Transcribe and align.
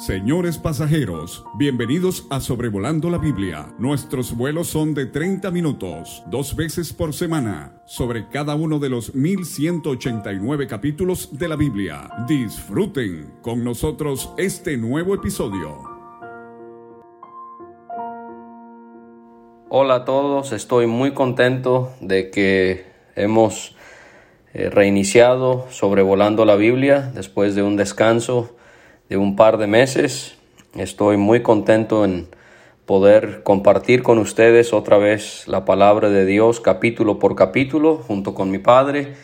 Señores 0.00 0.56
pasajeros, 0.56 1.44
bienvenidos 1.58 2.26
a 2.30 2.40
Sobrevolando 2.40 3.10
la 3.10 3.18
Biblia. 3.18 3.66
Nuestros 3.78 4.34
vuelos 4.34 4.68
son 4.68 4.94
de 4.94 5.04
30 5.04 5.50
minutos, 5.50 6.22
dos 6.28 6.56
veces 6.56 6.94
por 6.94 7.12
semana, 7.12 7.82
sobre 7.84 8.26
cada 8.30 8.54
uno 8.54 8.78
de 8.78 8.88
los 8.88 9.14
1189 9.14 10.66
capítulos 10.68 11.38
de 11.38 11.48
la 11.48 11.56
Biblia. 11.56 12.08
Disfruten 12.26 13.30
con 13.42 13.62
nosotros 13.62 14.32
este 14.38 14.78
nuevo 14.78 15.14
episodio. 15.14 15.76
Hola 19.68 19.96
a 19.96 20.04
todos, 20.06 20.52
estoy 20.52 20.86
muy 20.86 21.12
contento 21.12 21.92
de 22.00 22.30
que 22.30 22.86
hemos 23.16 23.76
eh, 24.54 24.70
reiniciado 24.70 25.66
sobrevolando 25.68 26.46
la 26.46 26.56
Biblia 26.56 27.12
después 27.14 27.54
de 27.54 27.62
un 27.62 27.76
descanso 27.76 28.56
de 29.10 29.16
un 29.16 29.36
par 29.36 29.58
de 29.58 29.66
meses. 29.66 30.36
Estoy 30.74 31.16
muy 31.16 31.42
contento 31.42 32.04
en 32.04 32.28
poder 32.86 33.42
compartir 33.42 34.02
con 34.04 34.18
ustedes 34.18 34.72
otra 34.72 34.98
vez 34.98 35.48
la 35.48 35.64
palabra 35.64 36.08
de 36.10 36.24
Dios 36.24 36.60
capítulo 36.60 37.18
por 37.18 37.34
capítulo 37.34 37.96
junto 37.96 38.34
con 38.34 38.52
mi 38.52 38.58
Padre. 38.58 39.14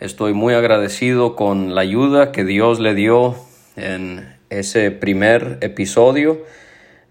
Estoy 0.00 0.34
muy 0.34 0.54
agradecido 0.54 1.36
con 1.36 1.76
la 1.76 1.82
ayuda 1.82 2.32
que 2.32 2.44
Dios 2.44 2.80
le 2.80 2.94
dio 2.94 3.36
en 3.76 4.36
ese 4.50 4.90
primer 4.90 5.58
episodio 5.60 6.42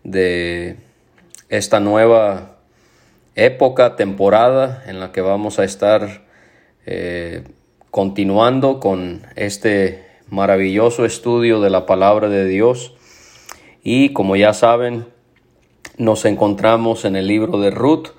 de 0.04 0.76
esta 1.48 1.79
nueva 1.79 2.57
época, 3.35 3.95
temporada 3.95 4.84
en 4.88 4.99
la 4.99 5.13
que 5.13 5.21
vamos 5.21 5.57
a 5.57 5.63
estar 5.63 6.26
eh, 6.85 7.43
continuando 7.91 8.81
con 8.81 9.21
este 9.38 10.12
maravilloso 10.30 11.05
estudio 11.05 11.62
de 11.62 11.70
la 11.70 11.86
palabra 11.86 12.29
de 12.29 12.48
Dios. 12.48 12.93
Y 13.84 14.13
como 14.13 14.35
ya 14.35 14.54
saben, 14.54 15.05
nos 15.98 16.26
encontramos 16.26 17.05
en 17.05 17.16
el 17.16 17.27
libro 17.27 17.60
de 17.60 17.71
Ruth 17.71 18.10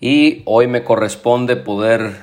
y 0.00 0.42
hoy 0.44 0.66
me 0.66 0.84
corresponde 0.84 1.56
poder 1.56 2.16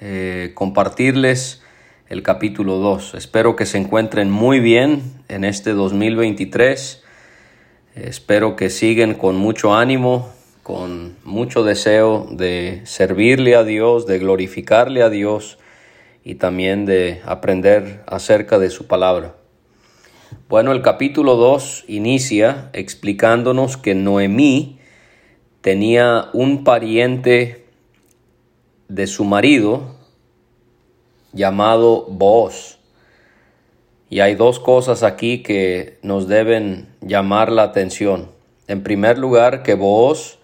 eh, 0.00 0.52
compartirles 0.54 1.62
el 2.08 2.22
capítulo 2.22 2.76
2. 2.76 3.14
Espero 3.14 3.56
que 3.56 3.66
se 3.66 3.78
encuentren 3.78 4.30
muy 4.30 4.60
bien 4.60 5.02
en 5.28 5.44
este 5.44 5.72
2023. 5.72 7.02
Espero 7.96 8.56
que 8.56 8.70
sigan 8.70 9.14
con 9.14 9.36
mucho 9.36 9.74
ánimo, 9.74 10.28
con 10.62 11.16
mucho 11.24 11.64
deseo 11.64 12.26
de 12.30 12.82
servirle 12.84 13.56
a 13.56 13.64
Dios, 13.64 14.06
de 14.06 14.18
glorificarle 14.18 15.02
a 15.02 15.10
Dios 15.10 15.58
y 16.28 16.34
también 16.34 16.84
de 16.84 17.22
aprender 17.24 18.04
acerca 18.06 18.58
de 18.58 18.68
su 18.68 18.86
palabra. 18.86 19.34
Bueno, 20.46 20.72
el 20.72 20.82
capítulo 20.82 21.36
2 21.36 21.86
inicia 21.88 22.68
explicándonos 22.74 23.78
que 23.78 23.94
Noemí 23.94 24.78
tenía 25.62 26.28
un 26.34 26.64
pariente 26.64 27.64
de 28.88 29.06
su 29.06 29.24
marido 29.24 29.96
llamado 31.32 32.04
Boaz. 32.10 32.78
Y 34.10 34.20
hay 34.20 34.34
dos 34.34 34.60
cosas 34.60 35.02
aquí 35.02 35.42
que 35.42 35.98
nos 36.02 36.28
deben 36.28 36.94
llamar 37.00 37.50
la 37.50 37.62
atención. 37.62 38.30
En 38.66 38.82
primer 38.82 39.16
lugar, 39.16 39.62
que 39.62 39.72
Boaz 39.72 40.38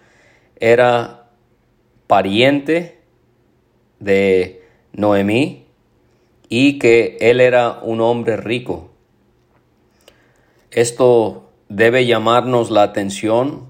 era 0.59 1.29
pariente 2.07 3.03
de 3.99 4.63
Noemí 4.91 5.64
y 6.49 6.79
que 6.79 7.17
él 7.19 7.41
era 7.41 7.79
un 7.81 8.01
hombre 8.01 8.37
rico. 8.37 8.91
Esto 10.71 11.51
debe 11.69 12.05
llamarnos 12.05 12.69
la 12.69 12.83
atención 12.83 13.67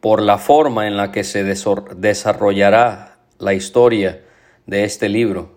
por 0.00 0.20
la 0.20 0.38
forma 0.38 0.86
en 0.86 0.96
la 0.96 1.12
que 1.12 1.24
se 1.24 1.44
desarrollará 1.44 3.18
la 3.38 3.54
historia 3.54 4.22
de 4.66 4.84
este 4.84 5.08
libro. 5.08 5.54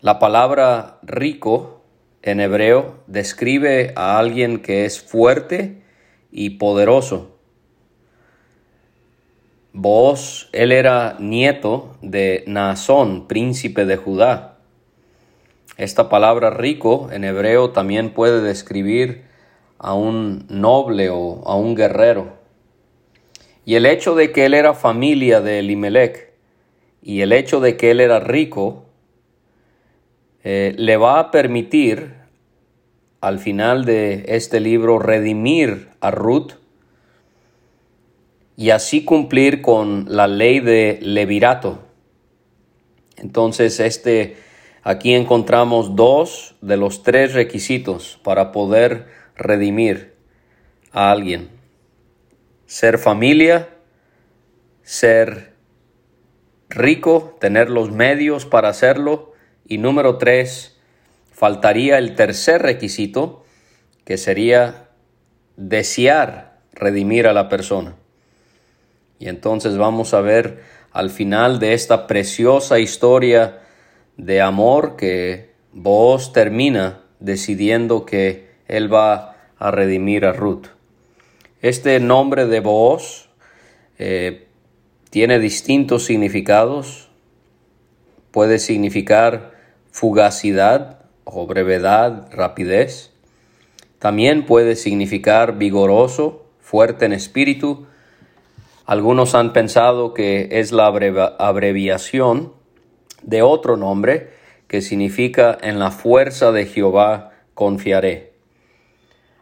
La 0.00 0.18
palabra 0.18 0.98
rico 1.02 1.82
en 2.22 2.40
hebreo 2.40 3.02
describe 3.06 3.92
a 3.96 4.18
alguien 4.18 4.60
que 4.62 4.84
es 4.84 5.00
fuerte 5.00 5.82
y 6.30 6.50
poderoso. 6.50 7.35
Vos, 9.78 10.48
él 10.52 10.72
era 10.72 11.18
nieto 11.20 11.98
de 12.00 12.44
Naasón, 12.46 13.28
príncipe 13.28 13.84
de 13.84 13.98
Judá. 13.98 14.56
Esta 15.76 16.08
palabra 16.08 16.48
rico 16.48 17.10
en 17.12 17.24
hebreo 17.24 17.72
también 17.72 18.14
puede 18.14 18.40
describir 18.40 19.24
a 19.76 19.92
un 19.92 20.46
noble 20.48 21.10
o 21.10 21.42
a 21.44 21.56
un 21.56 21.74
guerrero. 21.74 22.38
Y 23.66 23.74
el 23.74 23.84
hecho 23.84 24.14
de 24.14 24.32
que 24.32 24.46
él 24.46 24.54
era 24.54 24.72
familia 24.72 25.42
de 25.42 25.58
Elimelech 25.58 26.32
y 27.02 27.20
el 27.20 27.32
hecho 27.32 27.60
de 27.60 27.76
que 27.76 27.90
él 27.90 28.00
era 28.00 28.18
rico 28.18 28.86
eh, 30.42 30.74
le 30.78 30.96
va 30.96 31.20
a 31.20 31.30
permitir 31.30 32.14
al 33.20 33.38
final 33.38 33.84
de 33.84 34.24
este 34.28 34.58
libro 34.58 34.98
redimir 34.98 35.90
a 36.00 36.10
Ruth 36.10 36.52
y 38.56 38.70
así 38.70 39.04
cumplir 39.04 39.60
con 39.60 40.06
la 40.08 40.26
ley 40.26 40.60
de 40.60 40.98
levirato. 41.02 41.80
Entonces, 43.18 43.80
este, 43.80 44.36
aquí 44.82 45.14
encontramos 45.14 45.94
dos 45.94 46.56
de 46.62 46.76
los 46.76 47.02
tres 47.02 47.34
requisitos 47.34 48.18
para 48.22 48.52
poder 48.52 49.06
redimir 49.36 50.14
a 50.92 51.10
alguien. 51.10 51.50
Ser 52.66 52.98
familia, 52.98 53.68
ser 54.82 55.52
rico, 56.70 57.36
tener 57.40 57.70
los 57.70 57.90
medios 57.90 58.46
para 58.46 58.70
hacerlo. 58.70 59.32
Y 59.66 59.78
número 59.78 60.16
tres, 60.16 60.78
faltaría 61.30 61.98
el 61.98 62.14
tercer 62.14 62.62
requisito, 62.62 63.44
que 64.04 64.16
sería 64.16 64.88
desear 65.56 66.60
redimir 66.72 67.26
a 67.26 67.32
la 67.32 67.48
persona. 67.48 67.96
Y 69.18 69.28
entonces 69.28 69.76
vamos 69.76 70.14
a 70.14 70.20
ver 70.20 70.62
al 70.92 71.10
final 71.10 71.58
de 71.58 71.74
esta 71.74 72.06
preciosa 72.06 72.78
historia 72.78 73.60
de 74.16 74.40
amor 74.40 74.96
que 74.96 75.54
Boaz 75.72 76.32
termina 76.32 77.02
decidiendo 77.20 78.06
que 78.06 78.48
él 78.66 78.92
va 78.92 79.36
a 79.58 79.70
redimir 79.70 80.24
a 80.24 80.32
Ruth. 80.32 80.68
Este 81.60 82.00
nombre 82.00 82.46
de 82.46 82.60
Boaz 82.60 83.28
eh, 83.98 84.46
tiene 85.10 85.38
distintos 85.38 86.04
significados. 86.04 87.08
Puede 88.30 88.58
significar 88.58 89.52
fugacidad 89.90 91.00
o 91.24 91.46
brevedad, 91.46 92.28
rapidez. 92.32 93.12
También 93.98 94.44
puede 94.44 94.76
significar 94.76 95.56
vigoroso, 95.56 96.44
fuerte 96.60 97.06
en 97.06 97.12
espíritu, 97.12 97.86
algunos 98.86 99.34
han 99.34 99.52
pensado 99.52 100.14
que 100.14 100.48
es 100.52 100.70
la 100.70 100.86
abreviación 100.86 102.52
de 103.22 103.42
otro 103.42 103.76
nombre 103.76 104.30
que 104.68 104.80
significa 104.80 105.58
en 105.60 105.78
la 105.78 105.90
fuerza 105.90 106.52
de 106.52 106.66
Jehová 106.66 107.32
confiaré. 107.54 108.34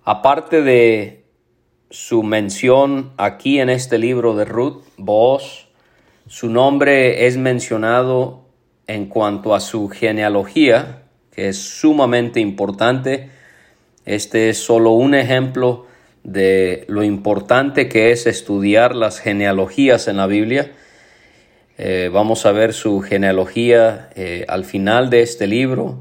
Aparte 0.03 0.62
de 0.62 1.25
su 1.91 2.22
mención 2.22 3.12
aquí 3.19 3.60
en 3.60 3.71
este 3.71 3.99
libro 3.99 4.34
de 4.34 4.47
Ruth, 4.47 4.82
Boaz, 4.97 5.66
su 6.26 6.49
nombre 6.49 7.26
es 7.26 7.37
mencionado 7.37 8.47
en 8.87 9.06
cuanto 9.06 9.55
a 9.55 9.61
su 9.61 9.88
genealogía, 9.88 11.02
que 11.31 11.49
es 11.49 11.58
sumamente 11.58 12.40
importante. 12.40 13.31
Este 14.05 14.49
es 14.49 14.58
solo 14.58 14.93
un 14.93 15.14
ejemplo 15.14 15.87
de 16.25 16.85
lo 16.88 17.05
importante 17.05 17.88
que 17.88 18.11
es 18.11 18.26
estudiar 18.26 18.97
las 18.97 19.21
genealogías 19.21 20.09
en 20.09 20.17
la 20.17 20.26
Biblia. 20.26 20.73
Eh, 21.76 22.11
vamos 22.12 22.47
a 22.47 22.53
ver 22.53 22.73
su 22.73 23.00
genealogía 23.00 24.09
eh, 24.17 24.44
al 24.49 24.65
final 24.65 25.11
de 25.11 25.21
este 25.21 25.47
libro. 25.47 25.99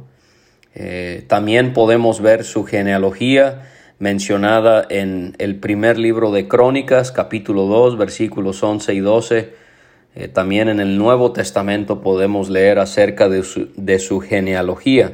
Eh, 0.76 1.26
también 1.28 1.74
podemos 1.74 2.22
ver 2.22 2.46
su 2.46 2.64
genealogía 2.64 3.70
mencionada 4.00 4.86
en 4.90 5.36
el 5.40 5.58
primer 5.58 6.00
libro 6.00 6.32
de 6.32 6.48
Crónicas, 6.48 7.12
capítulo 7.12 7.66
2, 7.66 7.98
versículos 7.98 8.64
11 8.64 8.94
y 8.94 9.00
12. 9.00 9.64
también 10.34 10.70
en 10.70 10.80
el 10.80 10.98
Nuevo 10.98 11.32
Testamento 11.32 12.02
podemos 12.02 12.50
leer 12.50 12.80
acerca 12.80 13.30
de 13.30 13.44
su, 13.44 13.70
de 13.76 14.00
su 14.00 14.20
genealogía. 14.20 15.12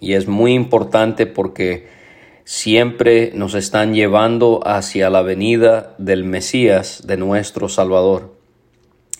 Y 0.00 0.14
es 0.14 0.28
muy 0.28 0.54
importante 0.54 1.26
porque 1.26 1.99
siempre 2.50 3.30
nos 3.32 3.54
están 3.54 3.94
llevando 3.94 4.60
hacia 4.66 5.08
la 5.08 5.22
venida 5.22 5.94
del 5.98 6.24
Mesías, 6.24 7.06
de 7.06 7.16
nuestro 7.16 7.68
Salvador. 7.68 8.34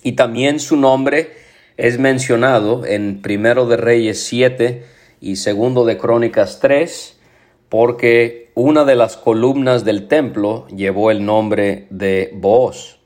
Y 0.03 0.13
también 0.13 0.59
su 0.59 0.77
nombre 0.77 1.31
es 1.77 2.01
mencionado 2.01 2.85
en 2.85 3.23
Primero 3.23 3.67
de 3.67 3.77
Reyes 3.77 4.21
7 4.25 4.85
y 5.21 5.37
Segundo 5.37 5.85
de 5.85 5.97
Crónicas 5.97 6.59
3, 6.59 7.21
porque 7.69 8.51
una 8.57 8.85
de 8.85 8.97
las 8.97 9.17
columnas 9.17 9.85
del 9.85 10.09
templo 10.09 10.67
llevó 10.67 11.13
el 11.13 11.25
nombre 11.25 11.87
de 11.91 12.33
Booz. 12.35 12.99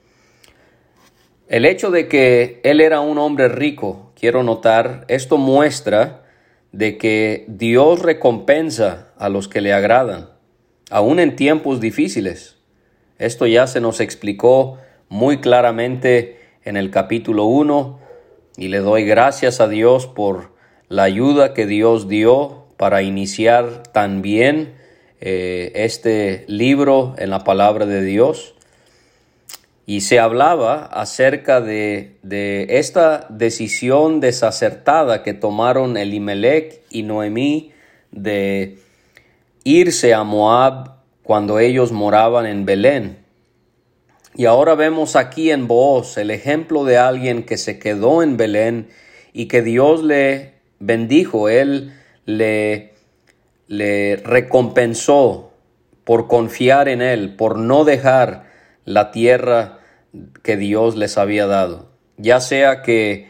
El 1.48 1.66
hecho 1.66 1.90
de 1.90 2.08
que 2.08 2.62
él 2.64 2.80
era 2.80 3.00
un 3.00 3.18
hombre 3.18 3.48
rico, 3.48 4.12
quiero 4.18 4.42
notar, 4.42 5.04
esto 5.08 5.36
muestra 5.36 6.22
de 6.72 6.96
que 6.96 7.44
Dios 7.46 8.00
recompensa 8.00 9.12
a 9.24 9.30
los 9.30 9.48
que 9.48 9.62
le 9.62 9.72
agradan, 9.72 10.28
aún 10.90 11.18
en 11.18 11.34
tiempos 11.34 11.80
difíciles. 11.80 12.58
Esto 13.18 13.46
ya 13.46 13.66
se 13.66 13.80
nos 13.80 14.00
explicó 14.00 14.76
muy 15.08 15.38
claramente 15.40 16.40
en 16.62 16.76
el 16.76 16.90
capítulo 16.90 17.46
1 17.46 17.98
y 18.58 18.68
le 18.68 18.80
doy 18.80 19.04
gracias 19.06 19.62
a 19.62 19.68
Dios 19.68 20.06
por 20.06 20.52
la 20.90 21.04
ayuda 21.04 21.54
que 21.54 21.64
Dios 21.64 22.06
dio 22.06 22.66
para 22.76 23.00
iniciar 23.00 23.82
también 23.92 24.74
eh, 25.22 25.72
este 25.74 26.44
libro 26.46 27.14
en 27.16 27.30
la 27.30 27.44
palabra 27.44 27.86
de 27.86 28.04
Dios. 28.04 28.54
Y 29.86 30.02
se 30.02 30.18
hablaba 30.18 30.84
acerca 30.84 31.62
de, 31.62 32.18
de 32.22 32.66
esta 32.68 33.26
decisión 33.30 34.20
desacertada 34.20 35.22
que 35.22 35.32
tomaron 35.32 35.96
Elimelech 35.96 36.82
y 36.90 37.04
Noemí 37.04 37.72
de 38.10 38.83
irse 39.64 40.14
a 40.14 40.22
Moab 40.22 40.98
cuando 41.22 41.58
ellos 41.58 41.90
moraban 41.90 42.46
en 42.46 42.64
Belén. 42.64 43.24
Y 44.36 44.46
ahora 44.46 44.74
vemos 44.74 45.16
aquí 45.16 45.50
en 45.50 45.66
Booz 45.66 46.18
el 46.18 46.30
ejemplo 46.30 46.84
de 46.84 46.98
alguien 46.98 47.44
que 47.44 47.56
se 47.56 47.78
quedó 47.78 48.22
en 48.22 48.36
Belén 48.36 48.88
y 49.32 49.46
que 49.46 49.62
Dios 49.62 50.02
le 50.02 50.54
bendijo, 50.80 51.48
él 51.48 51.92
le, 52.26 52.94
le 53.68 54.16
recompensó 54.16 55.52
por 56.04 56.28
confiar 56.28 56.88
en 56.88 57.00
él, 57.00 57.34
por 57.36 57.58
no 57.58 57.84
dejar 57.84 58.50
la 58.84 59.10
tierra 59.10 59.80
que 60.42 60.56
Dios 60.56 60.96
les 60.96 61.16
había 61.16 61.46
dado. 61.46 61.90
Ya 62.16 62.40
sea 62.40 62.82
que 62.82 63.28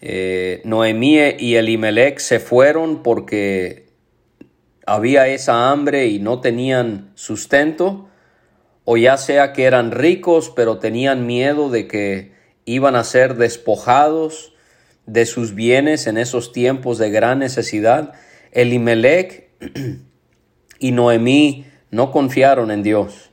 eh, 0.00 0.60
Noemí 0.64 1.18
y 1.38 1.54
Elimelech 1.54 2.18
se 2.18 2.40
fueron 2.40 3.02
porque 3.02 3.81
había 4.86 5.28
esa 5.28 5.70
hambre 5.70 6.06
y 6.06 6.18
no 6.18 6.40
tenían 6.40 7.10
sustento, 7.14 8.08
o 8.84 8.96
ya 8.96 9.16
sea 9.16 9.52
que 9.52 9.64
eran 9.64 9.92
ricos 9.92 10.52
pero 10.54 10.78
tenían 10.78 11.26
miedo 11.26 11.70
de 11.70 11.86
que 11.86 12.32
iban 12.64 12.96
a 12.96 13.04
ser 13.04 13.36
despojados 13.36 14.54
de 15.06 15.26
sus 15.26 15.54
bienes 15.54 16.06
en 16.06 16.16
esos 16.16 16.52
tiempos 16.52 16.98
de 16.98 17.10
gran 17.10 17.40
necesidad, 17.40 18.12
Elimelech 18.52 19.50
y 20.78 20.92
Noemí 20.92 21.66
no 21.90 22.10
confiaron 22.10 22.70
en 22.70 22.82
Dios. 22.82 23.30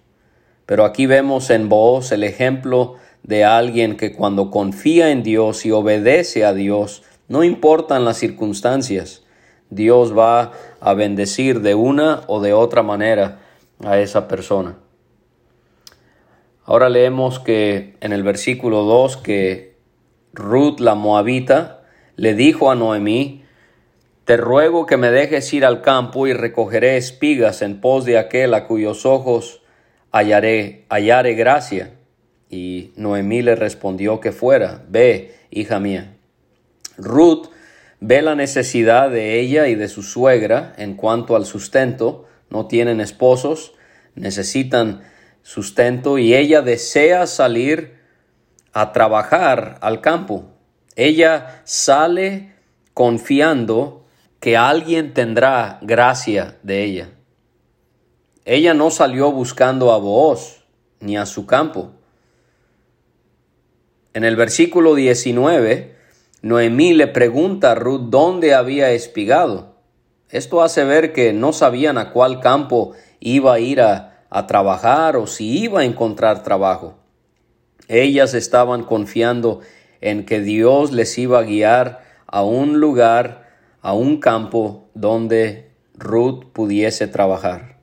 Pero 0.65 0.85
aquí 0.85 1.05
vemos 1.05 1.49
en 1.49 1.69
Booz 1.69 2.11
el 2.11 2.23
ejemplo 2.23 2.95
de 3.23 3.43
alguien 3.43 3.97
que 3.97 4.13
cuando 4.13 4.51
confía 4.51 5.11
en 5.11 5.23
Dios 5.23 5.65
y 5.65 5.71
obedece 5.71 6.45
a 6.45 6.53
Dios, 6.53 7.03
no 7.27 7.43
importan 7.43 8.05
las 8.05 8.17
circunstancias, 8.17 9.23
Dios 9.69 10.17
va 10.17 10.51
a 10.79 10.93
bendecir 10.93 11.61
de 11.61 11.75
una 11.75 12.21
o 12.27 12.41
de 12.41 12.53
otra 12.53 12.83
manera 12.83 13.39
a 13.83 13.99
esa 13.99 14.27
persona. 14.27 14.75
Ahora 16.65 16.89
leemos 16.89 17.39
que 17.39 17.95
en 18.01 18.11
el 18.11 18.23
versículo 18.23 18.83
2 18.83 19.17
que 19.17 19.75
Ruth 20.33 20.79
la 20.79 20.95
moabita 20.95 21.81
le 22.15 22.35
dijo 22.35 22.69
a 22.69 22.75
Noemí, 22.75 23.43
Te 24.25 24.37
ruego 24.37 24.85
que 24.85 24.97
me 24.97 25.09
dejes 25.09 25.51
ir 25.53 25.65
al 25.65 25.81
campo 25.81 26.27
y 26.27 26.33
recogeré 26.33 26.97
espigas 26.97 27.61
en 27.61 27.81
pos 27.81 28.05
de 28.05 28.17
aquel 28.17 28.53
a 28.53 28.67
cuyos 28.67 29.05
ojos 29.05 29.61
hallaré, 30.11 30.85
hallaré 30.89 31.33
gracia. 31.33 31.95
Y 32.49 32.91
Noemí 32.95 33.41
le 33.41 33.55
respondió 33.55 34.19
que 34.19 34.31
fuera, 34.31 34.83
ve, 34.87 35.35
hija 35.49 35.79
mía. 35.79 36.15
Ruth 36.97 37.47
ve 37.99 38.21
la 38.21 38.35
necesidad 38.35 39.09
de 39.09 39.39
ella 39.39 39.67
y 39.67 39.75
de 39.75 39.87
su 39.87 40.03
suegra 40.03 40.73
en 40.77 40.95
cuanto 40.95 41.35
al 41.35 41.45
sustento, 41.45 42.25
no 42.49 42.67
tienen 42.67 43.01
esposos, 43.01 43.73
necesitan 44.15 45.03
sustento 45.41 46.17
y 46.17 46.33
ella 46.33 46.61
desea 46.61 47.27
salir 47.27 47.99
a 48.73 48.91
trabajar 48.91 49.77
al 49.81 50.01
campo. 50.01 50.45
Ella 50.95 51.61
sale 51.65 52.53
confiando 52.93 54.05
que 54.39 54.57
alguien 54.57 55.13
tendrá 55.13 55.79
gracia 55.81 56.57
de 56.63 56.83
ella. 56.83 57.09
Ella 58.45 58.73
no 58.73 58.89
salió 58.89 59.31
buscando 59.31 59.91
a 59.91 59.97
Booz 59.97 60.63
ni 60.99 61.17
a 61.17 61.25
su 61.25 61.45
campo. 61.45 61.91
En 64.13 64.23
el 64.23 64.35
versículo 64.35 64.95
19, 64.95 65.95
Noemí 66.41 66.93
le 66.93 67.07
pregunta 67.07 67.71
a 67.71 67.75
Ruth 67.75 68.09
dónde 68.09 68.53
había 68.53 68.91
espigado. 68.91 69.75
Esto 70.29 70.61
hace 70.61 70.85
ver 70.85 71.11
que 71.11 71.33
no 71.33 71.51
sabían 71.51 71.97
a 71.97 72.11
cuál 72.11 72.39
campo 72.39 72.93
iba 73.19 73.53
a 73.53 73.59
ir 73.59 73.81
a, 73.81 74.05
trabajar 74.47 75.17
o 75.17 75.25
si 75.25 75.63
iba 75.63 75.81
a 75.81 75.85
encontrar 75.85 76.43
trabajo. 76.43 76.95
Ellas 77.87 78.35
estaban 78.35 78.83
confiando 78.83 79.61
en 80.01 80.25
que 80.25 80.39
Dios 80.39 80.91
les 80.91 81.17
iba 81.17 81.39
a 81.39 81.43
guiar 81.43 82.03
a 82.27 82.43
un 82.43 82.79
lugar, 82.79 83.49
a 83.81 83.93
un 83.93 84.19
campo 84.19 84.87
donde 84.93 85.71
Ruth 85.95 86.45
pudiese 86.53 87.07
trabajar. 87.07 87.79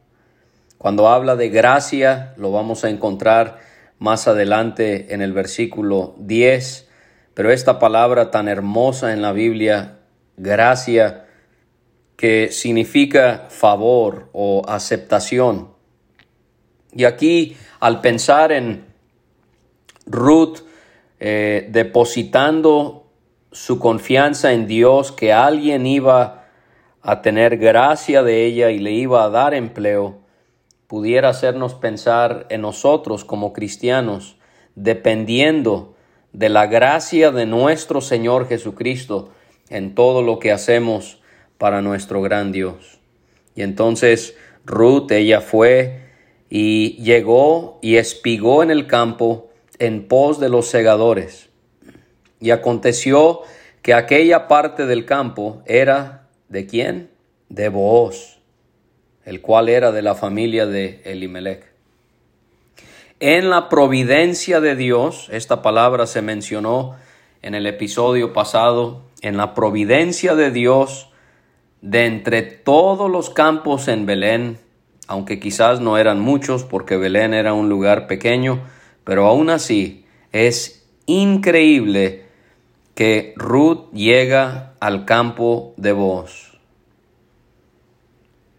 Cuando 0.78 1.08
habla 1.08 1.34
de 1.34 1.48
gracia, 1.48 2.32
lo 2.36 2.52
vamos 2.52 2.84
a 2.84 2.90
encontrar 2.90 3.58
más 3.98 4.28
adelante 4.28 5.12
en 5.12 5.20
el 5.20 5.32
versículo 5.32 6.14
10, 6.18 6.85
pero 7.36 7.52
esta 7.52 7.78
palabra 7.78 8.30
tan 8.30 8.48
hermosa 8.48 9.12
en 9.12 9.20
la 9.20 9.32
Biblia, 9.32 9.98
gracia, 10.38 11.26
que 12.16 12.50
significa 12.50 13.48
favor 13.50 14.30
o 14.32 14.62
aceptación, 14.66 15.76
y 16.94 17.04
aquí, 17.04 17.58
al 17.78 18.00
pensar 18.00 18.52
en 18.52 18.86
Ruth 20.06 20.60
eh, 21.20 21.68
depositando 21.70 23.12
su 23.52 23.78
confianza 23.78 24.54
en 24.54 24.66
Dios, 24.66 25.12
que 25.12 25.34
alguien 25.34 25.86
iba 25.86 26.46
a 27.02 27.20
tener 27.20 27.58
gracia 27.58 28.22
de 28.22 28.46
ella 28.46 28.70
y 28.70 28.78
le 28.78 28.92
iba 28.92 29.24
a 29.24 29.28
dar 29.28 29.52
empleo, 29.52 30.20
pudiera 30.86 31.28
hacernos 31.28 31.74
pensar 31.74 32.46
en 32.48 32.62
nosotros 32.62 33.26
como 33.26 33.52
cristianos, 33.52 34.38
dependiendo 34.74 35.95
de 36.36 36.50
la 36.50 36.66
gracia 36.66 37.30
de 37.30 37.46
nuestro 37.46 38.02
Señor 38.02 38.46
Jesucristo 38.46 39.30
en 39.70 39.94
todo 39.94 40.20
lo 40.20 40.38
que 40.38 40.52
hacemos 40.52 41.18
para 41.56 41.80
nuestro 41.80 42.20
gran 42.20 42.52
Dios. 42.52 43.00
Y 43.54 43.62
entonces 43.62 44.36
Ruth, 44.66 45.10
ella 45.12 45.40
fue 45.40 46.02
y 46.50 47.02
llegó 47.02 47.78
y 47.80 47.96
espigó 47.96 48.62
en 48.62 48.70
el 48.70 48.86
campo 48.86 49.48
en 49.78 50.08
pos 50.08 50.38
de 50.38 50.50
los 50.50 50.66
segadores. 50.66 51.48
Y 52.38 52.50
aconteció 52.50 53.40
que 53.80 53.94
aquella 53.94 54.46
parte 54.46 54.84
del 54.84 55.06
campo 55.06 55.62
era 55.64 56.28
de 56.50 56.66
quién? 56.66 57.08
De 57.48 57.70
Booz, 57.70 58.40
el 59.24 59.40
cual 59.40 59.70
era 59.70 59.90
de 59.90 60.02
la 60.02 60.14
familia 60.14 60.66
de 60.66 61.00
Elimelech. 61.06 61.75
En 63.18 63.48
la 63.48 63.70
providencia 63.70 64.60
de 64.60 64.76
Dios, 64.76 65.30
esta 65.32 65.62
palabra 65.62 66.06
se 66.06 66.20
mencionó 66.20 66.96
en 67.40 67.54
el 67.54 67.66
episodio 67.66 68.34
pasado, 68.34 69.04
en 69.22 69.38
la 69.38 69.54
providencia 69.54 70.34
de 70.34 70.50
Dios, 70.50 71.08
de 71.80 72.04
entre 72.04 72.42
todos 72.42 73.10
los 73.10 73.30
campos 73.30 73.88
en 73.88 74.04
Belén, 74.04 74.58
aunque 75.08 75.40
quizás 75.40 75.80
no 75.80 75.96
eran 75.96 76.20
muchos 76.20 76.64
porque 76.64 76.98
Belén 76.98 77.32
era 77.32 77.54
un 77.54 77.70
lugar 77.70 78.06
pequeño, 78.06 78.60
pero 79.02 79.26
aún 79.26 79.48
así 79.48 80.04
es 80.32 80.86
increíble 81.06 82.26
que 82.94 83.32
Ruth 83.36 83.90
llega 83.94 84.74
al 84.78 85.06
campo 85.06 85.72
de 85.78 85.92
Boaz. 85.92 86.58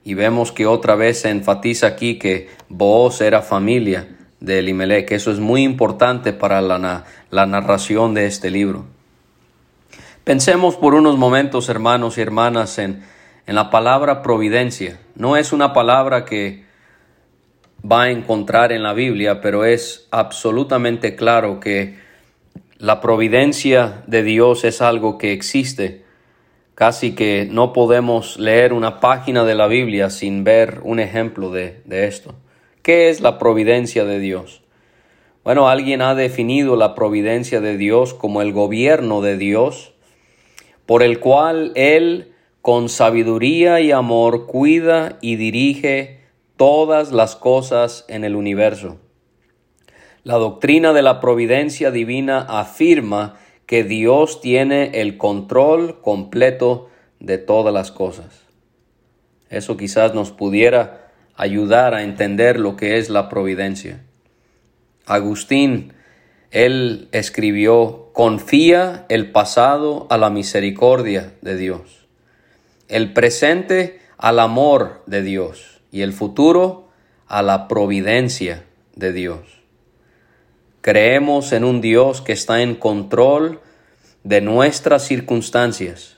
Y 0.04 0.16
vemos 0.16 0.52
que 0.52 0.66
otra 0.66 0.96
vez 0.96 1.22
se 1.22 1.30
enfatiza 1.30 1.86
aquí 1.86 2.18
que 2.18 2.50
Boaz 2.70 3.22
era 3.22 3.44
familia 3.44 4.17
de 4.40 4.60
Elimelech. 4.60 5.12
Eso 5.12 5.32
es 5.32 5.40
muy 5.40 5.64
importante 5.64 6.34
para 6.34 6.62
la, 6.62 7.06
la 7.30 7.46
narración 7.46 8.14
de 8.14 8.26
este 8.26 8.52
libro. 8.52 8.86
Pensemos 10.24 10.76
por 10.76 10.94
unos 10.94 11.18
momentos, 11.18 11.70
hermanos 11.70 12.18
y 12.18 12.22
hermanas, 12.22 12.78
en 12.80 13.02
en 13.48 13.56
la 13.56 13.70
palabra 13.70 14.22
providencia. 14.22 15.00
No 15.16 15.38
es 15.38 15.54
una 15.54 15.74
palabra 15.74 16.26
que 16.26 16.66
va 17.90 18.04
a 18.04 18.10
encontrar 18.12 18.74
en 18.74 18.84
la 18.84 18.94
Biblia, 18.94 19.40
pero 19.42 19.64
es 19.64 20.08
absolutamente 20.12 21.16
claro 21.16 21.62
que 21.62 21.98
la 22.78 23.00
providencia 23.00 24.04
de 24.06 24.22
Dios 24.22 24.66
es 24.66 24.82
algo 24.82 25.18
que 25.18 25.32
existe 25.32 26.06
Casi 26.76 27.16
que 27.16 27.48
no 27.50 27.74
podemos 27.74 28.38
leer 28.38 28.72
una 28.72 29.00
página 29.00 29.44
de 29.46 29.56
la 29.56 29.66
Biblia 29.66 30.12
sin 30.12 30.44
ver 30.44 30.82
un 30.84 31.00
ejemplo 31.00 31.50
de, 31.50 31.82
de 31.86 32.06
esto. 32.06 32.36
¿Qué 32.88 33.10
es 33.10 33.20
la 33.20 33.38
providencia 33.38 34.06
de 34.06 34.18
Dios? 34.18 34.62
Bueno, 35.44 35.68
alguien 35.68 36.02
ha 36.02 36.16
definido 36.16 36.78
la 36.78 36.96
providencia 36.96 37.60
de 37.60 37.76
Dios 37.76 38.14
como 38.14 38.42
el 38.42 38.54
gobierno 38.54 39.20
de 39.20 39.36
Dios, 39.36 39.92
por 40.86 41.04
el 41.04 41.20
cual 41.20 41.74
Él 41.76 42.32
con 42.62 42.88
sabiduría 42.88 43.82
y 43.82 43.92
amor 43.92 44.46
cuida 44.46 45.18
y 45.20 45.36
dirige 45.36 46.22
todas 46.56 47.12
las 47.12 47.36
cosas 47.36 48.06
en 48.08 48.24
el 48.24 48.38
universo. 48.38 48.96
La 50.24 50.36
doctrina 50.36 50.94
de 50.94 51.02
la 51.02 51.20
providencia 51.20 51.92
divina 51.92 52.40
afirma 52.40 53.38
que 53.66 53.84
Dios 53.84 54.40
tiene 54.40 55.02
el 55.02 55.18
control 55.18 56.00
completo 56.00 56.88
de 57.20 57.38
todas 57.38 57.74
las 57.74 57.92
cosas. 57.92 58.46
Eso 59.50 59.76
quizás 59.76 60.14
nos 60.14 60.32
pudiera 60.32 61.07
ayudar 61.38 61.94
a 61.94 62.04
entender 62.04 62.60
lo 62.60 62.76
que 62.76 62.98
es 62.98 63.10
la 63.10 63.30
providencia. 63.30 64.04
Agustín, 65.06 65.94
él 66.52 67.08
escribió, 67.12 68.10
confía 68.14 69.06
el 69.10 69.32
pasado 69.32 70.08
a 70.10 70.18
la 70.18 70.30
misericordia 70.30 71.34
de 71.42 71.56
Dios, 71.56 72.08
el 72.88 73.14
presente 73.14 74.00
al 74.18 74.40
amor 74.40 75.04
de 75.06 75.22
Dios 75.22 75.82
y 75.92 76.02
el 76.02 76.12
futuro 76.12 76.90
a 77.28 77.42
la 77.44 77.68
providencia 77.68 78.64
de 78.96 79.14
Dios. 79.14 79.62
Creemos 80.82 81.52
en 81.52 81.64
un 81.64 81.82
Dios 81.82 82.22
que 82.22 82.32
está 82.32 82.62
en 82.62 82.76
control 82.76 83.62
de 84.24 84.42
nuestras 84.42 85.06
circunstancias 85.06 86.18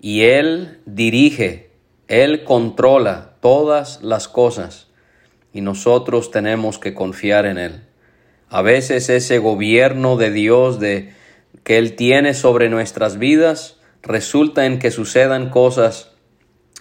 y 0.00 0.22
Él 0.22 0.80
dirige, 0.86 1.70
Él 2.06 2.44
controla 2.44 3.27
todas 3.40 4.02
las 4.02 4.28
cosas 4.28 4.88
y 5.52 5.60
nosotros 5.60 6.30
tenemos 6.30 6.78
que 6.78 6.94
confiar 6.94 7.46
en 7.46 7.58
Él. 7.58 7.82
A 8.50 8.62
veces 8.62 9.08
ese 9.08 9.38
gobierno 9.38 10.16
de 10.16 10.30
Dios 10.30 10.80
de, 10.80 11.12
que 11.64 11.78
Él 11.78 11.96
tiene 11.96 12.34
sobre 12.34 12.68
nuestras 12.68 13.18
vidas 13.18 13.78
resulta 14.02 14.66
en 14.66 14.78
que 14.78 14.90
sucedan 14.90 15.50
cosas 15.50 16.12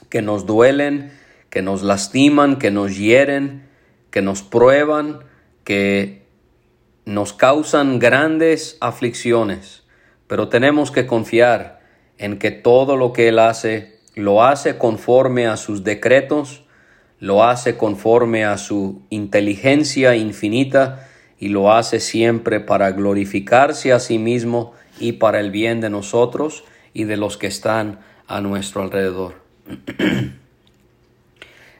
que 0.10 0.22
nos 0.22 0.46
duelen, 0.46 1.12
que 1.50 1.62
nos 1.62 1.84
lastiman, 1.84 2.58
que 2.58 2.72
nos 2.72 2.98
hieren, 2.98 3.68
que 4.12 4.22
nos 4.22 4.42
prueban, 4.42 5.20
que 5.64 6.26
nos 7.06 7.34
causan 7.34 8.00
grandes 8.00 8.78
aflicciones. 8.80 9.84
Pero 10.28 10.50
tenemos 10.50 10.92
que 10.92 11.08
confiar 11.08 11.82
en 12.18 12.38
que 12.38 12.52
todo 12.52 12.96
lo 12.96 13.14
que 13.14 13.30
Él 13.30 13.40
hace 13.40 13.97
lo 14.18 14.44
hace 14.44 14.78
conforme 14.78 15.48
a 15.48 15.58
sus 15.58 15.84
decretos 15.84 16.64
lo 17.20 17.44
hace 17.44 17.78
conforme 17.78 18.46
a 18.46 18.58
su 18.58 19.02
inteligencia 19.10 20.16
infinita 20.16 21.08
y 21.40 21.50
lo 21.50 21.72
hace 21.72 22.00
siempre 22.00 22.60
para 22.60 22.92
glorificarse 22.92 23.92
a 23.92 24.00
sí 24.00 24.20
mismo 24.20 24.74
y 25.00 25.14
para 25.14 25.40
el 25.40 25.52
bien 25.52 25.82
de 25.82 25.90
nosotros 25.90 26.64
y 26.94 27.06
de 27.06 27.18
los 27.18 27.38
que 27.38 27.48
están 27.48 28.00
a 28.28 28.42
nuestro 28.42 28.82
alrededor. 28.82 29.36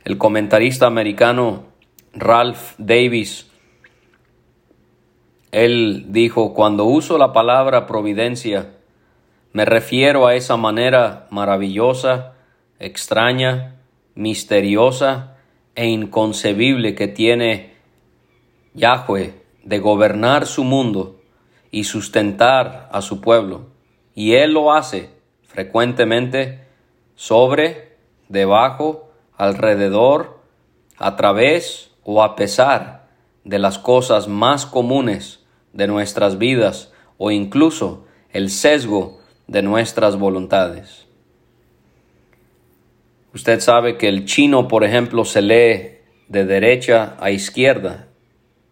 El 0.04 0.18
comentarista 0.18 0.88
americano 0.88 1.66
Ralph 2.14 2.76
Davis, 2.78 3.48
él 5.52 6.06
dijo, 6.10 6.54
cuando 6.54 6.86
uso 6.86 7.18
la 7.18 7.34
palabra 7.34 7.88
providencia, 7.88 8.77
me 9.58 9.66
refiero 9.66 10.28
a 10.28 10.36
esa 10.36 10.56
manera 10.56 11.26
maravillosa, 11.32 12.34
extraña, 12.78 13.78
misteriosa 14.14 15.38
e 15.74 15.88
inconcebible 15.88 16.94
que 16.94 17.08
tiene 17.08 17.74
Yahweh 18.76 19.34
de 19.64 19.80
gobernar 19.80 20.46
su 20.46 20.64
mundo 20.64 21.20
y 21.72 21.86
sustentar 21.86 22.88
a 22.92 23.02
su 23.02 23.20
pueblo. 23.20 23.66
Y 24.14 24.36
Él 24.36 24.54
lo 24.54 24.74
hace 24.74 25.10
frecuentemente 25.42 26.68
sobre, 27.16 27.98
debajo, 28.30 29.10
alrededor, 29.38 30.40
a 31.00 31.16
través 31.16 31.90
o 32.04 32.22
a 32.22 32.36
pesar 32.36 33.08
de 33.44 33.58
las 33.58 33.80
cosas 33.80 34.28
más 34.28 34.68
comunes 34.68 35.44
de 35.74 35.88
nuestras 35.88 36.38
vidas 36.38 36.94
o 37.18 37.32
incluso 37.32 38.06
el 38.32 38.52
sesgo 38.52 39.17
de 39.48 39.62
nuestras 39.62 40.18
voluntades. 40.18 41.08
Usted 43.34 43.60
sabe 43.60 43.98
que 43.98 44.08
el 44.08 44.26
chino, 44.26 44.68
por 44.68 44.84
ejemplo, 44.84 45.26
se 45.26 45.42
lee 45.42 45.98
de 46.28 46.46
derecha 46.46 47.16
a 47.20 47.32
izquierda, 47.32 48.08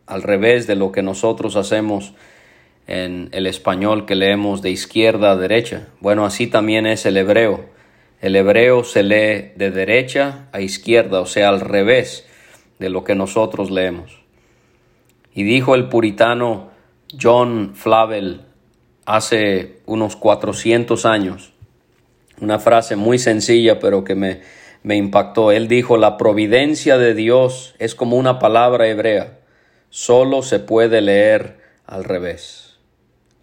al 0.05 0.21
revés 0.21 0.67
de 0.67 0.75
lo 0.75 0.91
que 0.91 1.01
nosotros 1.01 1.55
hacemos 1.55 2.13
en 2.87 3.29
el 3.31 3.47
español 3.47 4.05
que 4.05 4.15
leemos 4.15 4.61
de 4.61 4.71
izquierda 4.71 5.31
a 5.31 5.35
derecha. 5.35 5.87
Bueno, 5.99 6.25
así 6.25 6.47
también 6.47 6.85
es 6.85 7.05
el 7.05 7.17
hebreo. 7.17 7.65
El 8.21 8.35
hebreo 8.35 8.83
se 8.83 9.03
lee 9.03 9.51
de 9.55 9.71
derecha 9.71 10.47
a 10.51 10.61
izquierda, 10.61 11.21
o 11.21 11.25
sea, 11.25 11.49
al 11.49 11.61
revés 11.61 12.27
de 12.79 12.89
lo 12.89 13.03
que 13.03 13.15
nosotros 13.15 13.71
leemos. 13.71 14.19
Y 15.33 15.43
dijo 15.43 15.75
el 15.75 15.89
puritano 15.89 16.69
John 17.19 17.73
Flavel 17.75 18.44
hace 19.05 19.79
unos 19.85 20.15
400 20.15 21.05
años, 21.05 21.53
una 22.41 22.59
frase 22.59 22.95
muy 22.95 23.19
sencilla 23.19 23.79
pero 23.79 24.03
que 24.03 24.15
me, 24.15 24.41
me 24.83 24.95
impactó. 24.95 25.51
Él 25.51 25.67
dijo, 25.67 25.97
la 25.97 26.17
providencia 26.17 26.97
de 26.97 27.13
Dios 27.13 27.75
es 27.79 27.95
como 27.95 28.17
una 28.17 28.39
palabra 28.39 28.87
hebrea, 28.87 29.39
solo 29.89 30.41
se 30.41 30.59
puede 30.59 31.01
leer 31.01 31.59
al 31.85 32.03
revés. 32.03 32.77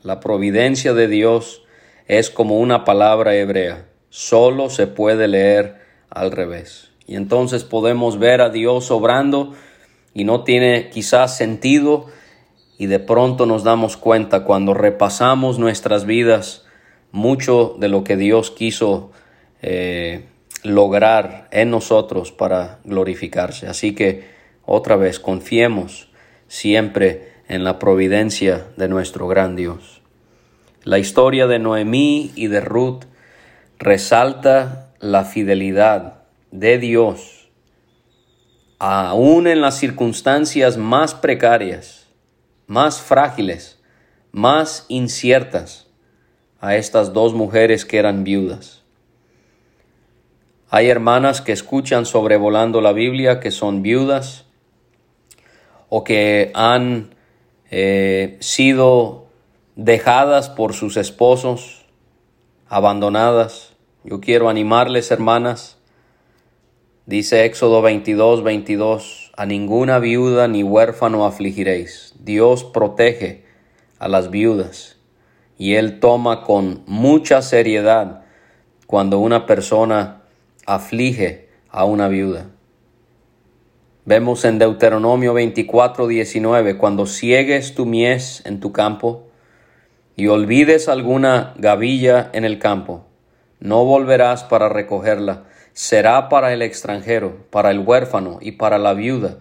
La 0.03 0.21
providencia 0.21 0.95
de 0.95 1.09
Dios 1.09 1.63
es 2.07 2.31
como 2.31 2.59
una 2.59 2.85
palabra 2.85 3.35
hebrea, 3.37 3.87
solo 4.11 4.69
se 4.69 4.87
puede 4.87 5.29
leer 5.29 5.81
al 6.11 6.33
revés. 6.33 6.91
Y 7.07 7.17
entonces 7.17 7.65
podemos 7.65 8.19
ver 8.19 8.41
a 8.41 8.51
Dios 8.51 8.91
obrando 8.91 9.55
y 10.15 10.25
no 10.25 10.45
tiene 10.45 10.91
quizás 10.91 11.37
sentido 11.37 12.07
y 12.83 12.87
de 12.87 12.99
pronto 12.99 13.47
nos 13.47 13.63
damos 13.63 13.97
cuenta 13.97 14.43
cuando 14.43 14.75
repasamos 14.75 15.61
nuestras 15.61 16.05
vidas 16.05 16.65
mucho 17.13 17.77
de 17.79 17.89
lo 17.89 18.03
que 18.03 18.17
Dios 18.17 18.51
quiso 18.51 19.13
eh, 19.63 20.25
lograr 20.65 21.47
en 21.53 21.71
nosotros 21.71 22.33
para 22.33 22.81
glorificarse. 22.83 23.69
Así 23.69 23.95
que 23.95 24.25
otra 24.67 24.97
vez 24.97 25.21
confiemos 25.21 26.09
siempre 26.49 27.35
en 27.47 27.63
la 27.63 27.79
providencia 27.79 28.67
de 28.77 28.89
nuestro 28.89 29.29
gran 29.29 29.55
Dios. 29.55 30.03
La 30.83 30.99
historia 30.99 31.47
de 31.47 31.61
Noemí 31.61 32.33
y 32.35 32.49
de 32.49 32.61
Ruth 32.61 33.05
resalta 33.79 34.93
la 34.99 35.25
fidelidad 35.25 36.25
de 36.51 36.79
Dios 36.79 37.49
aún 38.81 39.47
en 39.47 39.61
las 39.61 39.79
circunstancias 39.79 40.77
más 40.79 41.15
precarias, 41.15 42.02
más 42.73 43.03
frágiles, 43.03 43.79
más 44.31 44.87
inciertas 44.89 45.89
a 46.59 46.75
estas 46.77 47.13
dos 47.13 47.35
mujeres 47.35 47.85
que 47.85 47.99
eran 47.99 48.25
viudas. 48.25 48.83
Hay 50.71 50.89
hermanas 50.89 51.43
que 51.43 51.53
escuchan 51.53 52.07
sobrevolando 52.07 52.81
la 52.81 52.95
Biblia 52.95 53.41
que 53.41 53.51
son 53.51 53.83
viudas 53.83 54.47
o 55.91 56.03
que 56.03 56.51
han 56.55 57.15
eh, 57.71 58.39
sido 58.41 59.27
dejadas 59.77 60.49
por 60.49 60.73
sus 60.73 60.97
esposos, 60.97 61.85
abandonadas. 62.69 63.75
Yo 64.03 64.23
quiero 64.23 64.49
animarles, 64.49 65.11
hermanas. 65.11 65.77
Dice 67.05 67.45
Éxodo 67.45 67.83
22, 67.83 68.43
22, 68.43 69.33
a 69.37 69.45
ninguna 69.45 69.99
viuda 69.99 70.49
ni 70.49 70.63
huérfano 70.63 71.27
afligiréis. 71.27 72.12
Dios 72.25 72.65
protege 72.65 73.45
a 73.99 74.09
las 74.09 74.31
viudas 74.31 74.99
y 75.59 75.75
Él 75.75 76.01
toma 76.01 76.43
con 76.43 76.83
mucha 76.87 77.43
seriedad 77.43 78.23
cuando 78.87 79.19
una 79.19 79.47
persona 79.47 80.23
aflige 80.67 81.49
a 81.69 81.85
una 81.85 82.09
viuda. 82.09 82.47
Vemos 84.05 84.45
en 84.45 84.59
Deuteronomio 84.59 85.33
24, 85.33 86.07
19, 86.09 86.77
cuando 86.77 87.07
ciegues 87.07 87.75
tu 87.75 87.87
mies 87.87 88.43
en 88.45 88.61
tu 88.61 88.73
campo 88.73 89.29
y 90.17 90.27
olvides 90.27 90.89
alguna 90.89 91.55
gavilla 91.57 92.31
en 92.33 92.45
el 92.45 92.59
campo, 92.59 93.07
no 93.61 93.85
volverás 93.85 94.45
para 94.45 94.69
recogerla, 94.69 95.45
será 95.73 96.29
para 96.29 96.53
el 96.53 96.63
extranjero, 96.63 97.47
para 97.51 97.71
el 97.71 97.79
huérfano 97.79 98.39
y 98.41 98.53
para 98.53 98.79
la 98.79 98.93
viuda, 98.93 99.39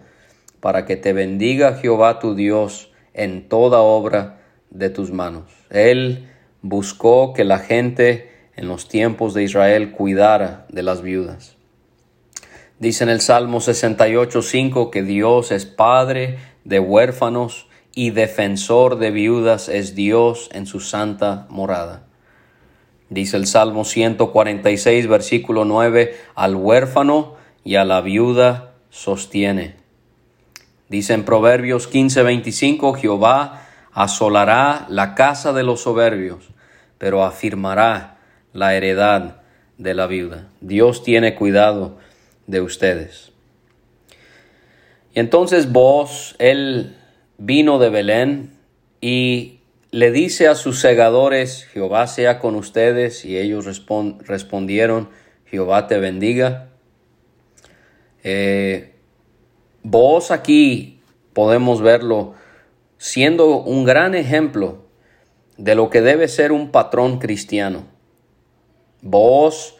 para 0.62 0.86
que 0.86 0.96
te 0.96 1.12
bendiga 1.12 1.74
Jehová 1.74 2.20
tu 2.20 2.36
Dios 2.36 2.92
en 3.14 3.48
toda 3.48 3.80
obra 3.80 4.42
de 4.70 4.90
tus 4.90 5.10
manos. 5.10 5.50
Él 5.70 6.28
buscó 6.62 7.32
que 7.32 7.42
la 7.42 7.58
gente 7.58 8.30
en 8.54 8.68
los 8.68 8.86
tiempos 8.86 9.34
de 9.34 9.42
Israel 9.42 9.90
cuidara 9.90 10.66
de 10.68 10.84
las 10.84 11.02
viudas. 11.02 11.56
Dice 12.78 13.02
en 13.02 13.10
el 13.10 13.20
Salmo 13.20 13.58
68.5 13.58 14.90
que 14.90 15.02
Dios 15.02 15.50
es 15.50 15.66
Padre 15.66 16.38
de 16.62 16.78
huérfanos 16.78 17.66
y 17.92 18.10
defensor 18.10 18.98
de 19.00 19.10
viudas 19.10 19.68
es 19.68 19.96
Dios 19.96 20.48
en 20.52 20.66
su 20.66 20.78
santa 20.78 21.48
morada. 21.50 22.06
Dice 23.10 23.36
el 23.36 23.48
Salmo 23.48 23.84
146, 23.84 25.08
versículo 25.08 25.64
9, 25.64 26.14
al 26.36 26.54
huérfano 26.54 27.34
y 27.64 27.74
a 27.74 27.84
la 27.84 28.00
viuda 28.00 28.74
sostiene. 28.90 29.81
Dice 30.92 31.14
en 31.14 31.24
Proverbios 31.24 31.88
15:25, 31.88 32.92
Jehová 32.92 33.62
asolará 33.92 34.84
la 34.90 35.14
casa 35.14 35.54
de 35.54 35.62
los 35.62 35.80
soberbios, 35.80 36.50
pero 36.98 37.24
afirmará 37.24 38.18
la 38.52 38.74
heredad 38.74 39.36
de 39.78 39.94
la 39.94 40.06
viuda. 40.06 40.48
Dios 40.60 41.02
tiene 41.02 41.34
cuidado 41.34 41.96
de 42.46 42.60
ustedes. 42.60 43.32
Y 45.14 45.20
entonces 45.20 45.72
vos, 45.72 46.36
él 46.38 46.94
vino 47.38 47.78
de 47.78 47.88
Belén 47.88 48.58
y 49.00 49.60
le 49.92 50.10
dice 50.10 50.46
a 50.46 50.54
sus 50.54 50.78
segadores, 50.78 51.64
Jehová 51.72 52.06
sea 52.06 52.38
con 52.38 52.54
ustedes, 52.54 53.24
y 53.24 53.38
ellos 53.38 53.64
respondieron, 54.26 55.08
Jehová 55.46 55.86
te 55.86 55.98
bendiga. 55.98 56.68
Eh, 58.24 58.91
Vos 59.82 60.30
aquí 60.30 61.00
podemos 61.32 61.80
verlo 61.80 62.34
siendo 62.98 63.56
un 63.56 63.84
gran 63.84 64.14
ejemplo 64.14 64.84
de 65.56 65.74
lo 65.74 65.90
que 65.90 66.00
debe 66.02 66.28
ser 66.28 66.52
un 66.52 66.70
patrón 66.70 67.18
cristiano. 67.18 67.84
Vos 69.00 69.76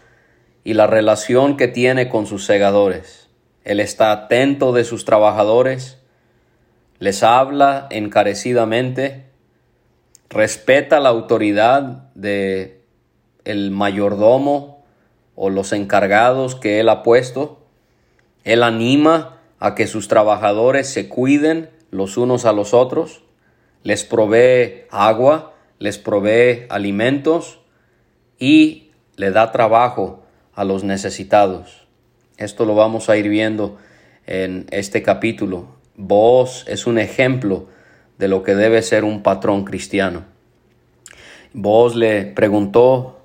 y 0.65 0.75
la 0.75 0.89
relación 0.89 1.57
que 1.57 1.69
tiene 1.69 2.09
con 2.09 2.27
sus 2.27 2.45
segadores. 2.45 3.29
Él 3.65 3.79
está 3.79 4.11
atento 4.11 4.73
de 4.73 4.83
sus 4.83 5.05
trabajadores, 5.05 5.99
les 6.99 7.23
habla 7.23 7.87
encarecidamente, 7.91 9.27
respeta 10.29 10.99
la 10.99 11.11
autoridad 11.11 12.11
de 12.15 12.83
el 13.45 13.71
mayordomo 13.71 14.85
o 15.37 15.51
los 15.51 15.73
encargados 15.73 16.57
que 16.57 16.81
él 16.81 16.89
ha 16.89 17.03
puesto. 17.03 17.61
Él 18.45 18.63
anima 18.65 19.42
a 19.63 19.77
que 19.77 19.87
sus 19.87 20.09
trabajadores 20.09 20.89
se 20.89 21.09
cuiden 21.09 21.71
los 21.93 22.17
unos 22.17 22.47
a 22.47 22.53
los 22.53 22.75
otros, 22.75 23.23
les 23.85 24.03
provee 24.03 24.87
agua, 24.91 25.55
les 25.79 25.99
provee 25.99 26.67
alimentos 26.69 27.61
y 28.41 28.91
le 29.15 29.31
da 29.31 29.53
trabajo 29.53 30.25
a 30.53 30.65
los 30.65 30.83
necesitados. 30.83 31.87
Esto 32.39 32.65
lo 32.65 32.75
vamos 32.75 33.09
a 33.09 33.17
ir 33.17 33.29
viendo 33.29 33.79
en 34.27 34.67
este 34.73 35.01
capítulo. 35.05 35.69
Vos 35.95 36.65
es 36.67 36.89
un 36.89 36.99
ejemplo 36.99 37.69
de 38.19 38.27
lo 38.27 38.43
que 38.43 38.57
debe 38.57 38.83
ser 38.83 39.05
un 39.05 39.23
patrón 39.23 39.65
cristiano. 39.65 40.25
Vos 41.53 41.95
le 41.95 42.25
preguntó 42.25 43.21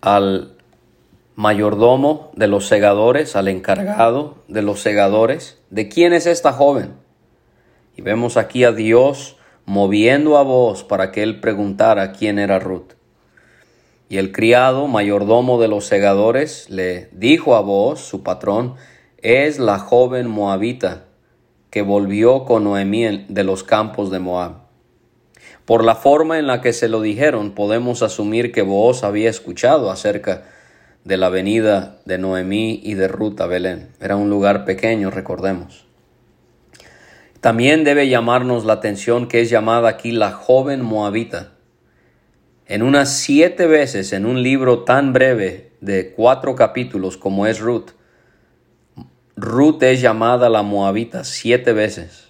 al 0.00 0.54
mayordomo 1.34 2.30
de 2.34 2.48
los 2.48 2.66
segadores, 2.66 3.36
al 3.36 3.48
encargado 3.48 4.38
de 4.48 4.62
los 4.62 4.80
segadores, 4.80 5.58
¿de 5.72 5.88
quién 5.88 6.12
es 6.12 6.26
esta 6.26 6.52
joven? 6.52 6.92
Y 7.96 8.02
vemos 8.02 8.36
aquí 8.36 8.62
a 8.62 8.72
Dios 8.72 9.38
moviendo 9.64 10.36
a 10.36 10.42
voz 10.42 10.84
para 10.84 11.10
que 11.10 11.22
él 11.22 11.40
preguntara 11.40 12.12
quién 12.12 12.38
era 12.38 12.58
Ruth. 12.58 12.92
Y 14.10 14.18
el 14.18 14.32
criado, 14.32 14.86
mayordomo 14.86 15.58
de 15.58 15.68
los 15.68 15.86
segadores, 15.86 16.68
le 16.68 17.08
dijo 17.12 17.56
a 17.56 17.62
voz, 17.62 18.00
su 18.00 18.22
patrón, 18.22 18.74
es 19.16 19.58
la 19.58 19.78
joven 19.78 20.28
moabita 20.28 21.06
que 21.70 21.80
volvió 21.80 22.44
con 22.44 22.64
Noemí 22.64 23.24
de 23.30 23.44
los 23.44 23.64
campos 23.64 24.10
de 24.10 24.18
Moab. 24.18 24.56
Por 25.64 25.84
la 25.84 25.94
forma 25.94 26.38
en 26.38 26.46
la 26.46 26.60
que 26.60 26.74
se 26.74 26.88
lo 26.88 27.00
dijeron, 27.00 27.52
podemos 27.52 28.02
asumir 28.02 28.52
que 28.52 28.60
Booz 28.60 29.04
había 29.04 29.30
escuchado 29.30 29.90
acerca 29.90 30.42
de 31.04 31.16
la 31.16 31.28
venida 31.28 32.00
de 32.04 32.18
Noemí 32.18 32.80
y 32.82 32.94
de 32.94 33.08
Ruth 33.08 33.40
a 33.40 33.46
Belén. 33.46 33.88
Era 34.00 34.16
un 34.16 34.30
lugar 34.30 34.64
pequeño, 34.64 35.10
recordemos. 35.10 35.84
También 37.40 37.82
debe 37.82 38.08
llamarnos 38.08 38.64
la 38.64 38.74
atención 38.74 39.26
que 39.26 39.40
es 39.40 39.50
llamada 39.50 39.88
aquí 39.88 40.12
la 40.12 40.30
joven 40.30 40.80
moabita. 40.80 41.54
En 42.66 42.82
unas 42.82 43.12
siete 43.12 43.66
veces 43.66 44.12
en 44.12 44.26
un 44.26 44.42
libro 44.42 44.84
tan 44.84 45.12
breve 45.12 45.72
de 45.80 46.12
cuatro 46.12 46.54
capítulos 46.54 47.16
como 47.16 47.46
es 47.46 47.58
Ruth, 47.58 47.90
Ruth 49.34 49.82
es 49.82 50.00
llamada 50.00 50.48
la 50.48 50.62
moabita 50.62 51.24
siete 51.24 51.72
veces. 51.72 52.28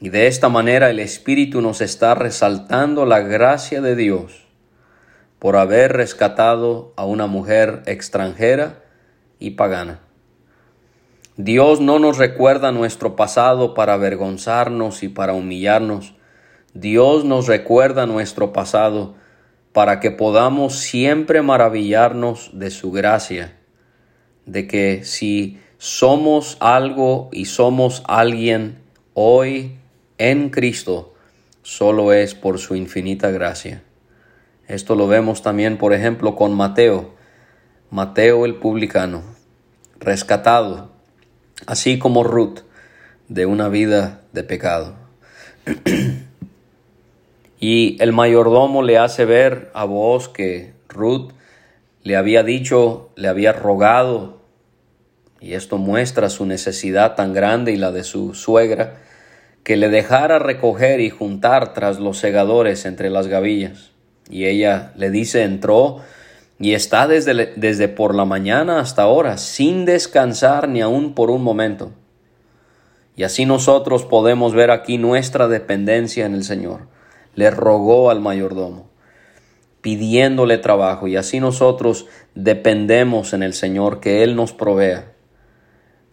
Y 0.00 0.08
de 0.08 0.26
esta 0.26 0.48
manera 0.48 0.90
el 0.90 0.98
Espíritu 0.98 1.60
nos 1.60 1.80
está 1.80 2.16
resaltando 2.16 3.06
la 3.06 3.20
gracia 3.20 3.80
de 3.80 3.94
Dios 3.94 4.41
por 5.42 5.56
haber 5.56 5.94
rescatado 5.94 6.92
a 6.94 7.04
una 7.04 7.26
mujer 7.26 7.82
extranjera 7.86 8.84
y 9.40 9.50
pagana. 9.50 9.98
Dios 11.36 11.80
no 11.80 11.98
nos 11.98 12.16
recuerda 12.16 12.70
nuestro 12.70 13.16
pasado 13.16 13.74
para 13.74 13.94
avergonzarnos 13.94 15.02
y 15.02 15.08
para 15.08 15.32
humillarnos. 15.32 16.14
Dios 16.74 17.24
nos 17.24 17.48
recuerda 17.48 18.06
nuestro 18.06 18.52
pasado 18.52 19.16
para 19.72 19.98
que 19.98 20.12
podamos 20.12 20.76
siempre 20.76 21.42
maravillarnos 21.42 22.50
de 22.52 22.70
su 22.70 22.92
gracia, 22.92 23.58
de 24.46 24.68
que 24.68 25.04
si 25.04 25.58
somos 25.76 26.56
algo 26.60 27.30
y 27.32 27.46
somos 27.46 28.04
alguien 28.06 28.78
hoy 29.12 29.76
en 30.18 30.50
Cristo, 30.50 31.14
solo 31.62 32.12
es 32.12 32.36
por 32.36 32.60
su 32.60 32.76
infinita 32.76 33.32
gracia. 33.32 33.82
Esto 34.72 34.94
lo 34.94 35.06
vemos 35.06 35.42
también, 35.42 35.76
por 35.76 35.92
ejemplo, 35.92 36.34
con 36.34 36.54
Mateo, 36.54 37.10
Mateo 37.90 38.46
el 38.46 38.54
publicano, 38.54 39.22
rescatado, 40.00 40.88
así 41.66 41.98
como 41.98 42.24
Ruth, 42.24 42.60
de 43.28 43.44
una 43.44 43.68
vida 43.68 44.22
de 44.32 44.44
pecado. 44.44 44.94
y 47.60 48.02
el 48.02 48.14
mayordomo 48.14 48.82
le 48.82 48.96
hace 48.96 49.26
ver 49.26 49.70
a 49.74 49.84
vos 49.84 50.30
que 50.30 50.72
Ruth 50.88 51.32
le 52.02 52.16
había 52.16 52.42
dicho, 52.42 53.10
le 53.14 53.28
había 53.28 53.52
rogado, 53.52 54.40
y 55.38 55.52
esto 55.52 55.76
muestra 55.76 56.30
su 56.30 56.46
necesidad 56.46 57.14
tan 57.14 57.34
grande 57.34 57.72
y 57.72 57.76
la 57.76 57.92
de 57.92 58.04
su 58.04 58.32
suegra, 58.32 59.02
que 59.64 59.76
le 59.76 59.90
dejara 59.90 60.38
recoger 60.38 61.00
y 61.00 61.10
juntar 61.10 61.74
tras 61.74 62.00
los 62.00 62.16
segadores 62.16 62.86
entre 62.86 63.10
las 63.10 63.26
gavillas. 63.26 63.91
Y 64.32 64.46
ella 64.46 64.92
le 64.96 65.10
dice, 65.10 65.42
entró 65.42 65.98
y 66.58 66.72
está 66.72 67.06
desde, 67.06 67.52
desde 67.56 67.88
por 67.88 68.14
la 68.14 68.24
mañana 68.24 68.80
hasta 68.80 69.02
ahora, 69.02 69.36
sin 69.36 69.84
descansar 69.84 70.70
ni 70.70 70.80
aun 70.80 71.12
por 71.12 71.30
un 71.30 71.42
momento. 71.42 71.92
Y 73.14 73.24
así 73.24 73.44
nosotros 73.44 74.06
podemos 74.06 74.54
ver 74.54 74.70
aquí 74.70 74.96
nuestra 74.96 75.48
dependencia 75.48 76.24
en 76.24 76.34
el 76.34 76.44
Señor. 76.44 76.88
Le 77.34 77.50
rogó 77.50 78.08
al 78.08 78.20
mayordomo, 78.20 78.88
pidiéndole 79.82 80.56
trabajo, 80.56 81.08
y 81.08 81.16
así 81.16 81.38
nosotros 81.38 82.06
dependemos 82.34 83.34
en 83.34 83.42
el 83.42 83.52
Señor, 83.52 84.00
que 84.00 84.22
Él 84.22 84.34
nos 84.34 84.52
provea. 84.54 85.12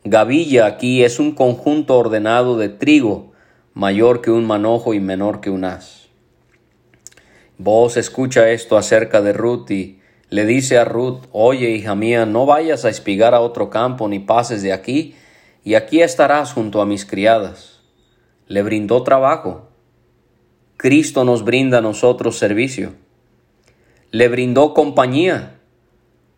Gavilla 0.03 0.65
aquí 0.65 1.05
es 1.05 1.19
un 1.19 1.32
conjunto 1.34 1.97
ordenado 1.97 2.58
de 2.58 2.67
trigo, 2.67 3.32
mayor 3.73 4.19
que 4.19 4.32
un 4.32 4.45
manojo 4.45 4.93
y 4.93 4.99
menor 4.99 5.39
que 5.39 5.49
un 5.49 5.63
as. 5.63 6.09
Vos 7.62 7.98
escucha 7.98 8.52
esto 8.52 8.78
acerca 8.78 9.22
de 9.22 9.34
Ruth 9.34 9.69
y 9.72 10.00
le 10.30 10.45
dice 10.45 10.78
a 10.78 10.86
Ruth, 10.86 11.26
oye 11.34 11.72
hija 11.72 11.93
mía, 11.93 12.26
no 12.26 12.45
vayas 12.45 12.86
a 12.86 12.89
espigar 12.89 13.36
a 13.36 13.41
otro 13.41 13.69
campo 13.69 14.08
ni 14.08 14.19
pases 14.19 14.62
de 14.62 14.72
aquí, 14.72 15.15
y 15.65 15.76
aquí 15.76 16.02
estarás 16.02 16.54
junto 16.54 16.82
a 16.82 16.86
mis 16.86 17.06
criadas. 17.06 17.82
Le 18.48 18.63
brindó 18.63 19.04
trabajo. 19.04 19.67
Cristo 20.78 21.26
nos 21.26 21.43
brinda 21.43 21.80
a 21.80 21.82
nosotros 21.82 22.38
servicio. 22.38 22.93
Le 24.12 24.30
brindó 24.30 24.74
compañía, 24.74 25.60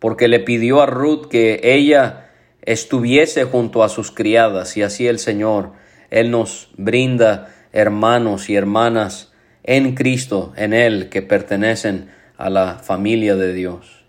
porque 0.00 0.26
le 0.26 0.40
pidió 0.40 0.82
a 0.82 0.86
Ruth 0.86 1.28
que 1.28 1.60
ella 1.62 2.30
estuviese 2.62 3.44
junto 3.44 3.84
a 3.84 3.88
sus 3.88 4.10
criadas, 4.10 4.76
y 4.76 4.82
así 4.82 5.06
el 5.06 5.20
Señor, 5.20 5.70
Él 6.10 6.32
nos 6.32 6.70
brinda 6.76 7.54
hermanos 7.70 8.50
y 8.50 8.56
hermanas 8.56 9.31
en 9.64 9.94
Cristo, 9.94 10.52
en 10.56 10.72
Él, 10.72 11.08
que 11.08 11.22
pertenecen 11.22 12.10
a 12.36 12.50
la 12.50 12.78
familia 12.78 13.36
de 13.36 13.52
Dios. 13.52 14.04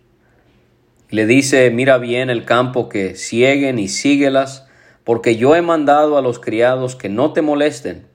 Le 1.09 1.27
dice, 1.27 1.69
mira 1.69 1.99
bien 1.99 2.29
el 2.29 2.45
campo 2.45 2.89
que 2.89 3.15
sieguen 3.15 3.77
y 3.77 3.87
síguelas, 3.87 4.67
porque 5.03 5.35
yo 5.35 5.55
he 5.55 5.61
mandado 5.61 6.17
a 6.17 6.21
los 6.21 6.39
criados 6.39 6.95
que 6.95 7.09
no 7.09 7.33
te 7.33 7.41
molesten. 7.41 8.07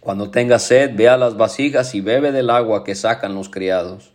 Cuando 0.00 0.30
tengas 0.30 0.64
sed, 0.64 0.92
ve 0.94 1.08
a 1.08 1.16
las 1.16 1.36
vasijas 1.36 1.94
y 1.94 2.00
bebe 2.00 2.32
del 2.32 2.50
agua 2.50 2.84
que 2.84 2.94
sacan 2.94 3.34
los 3.34 3.48
criados. 3.48 4.12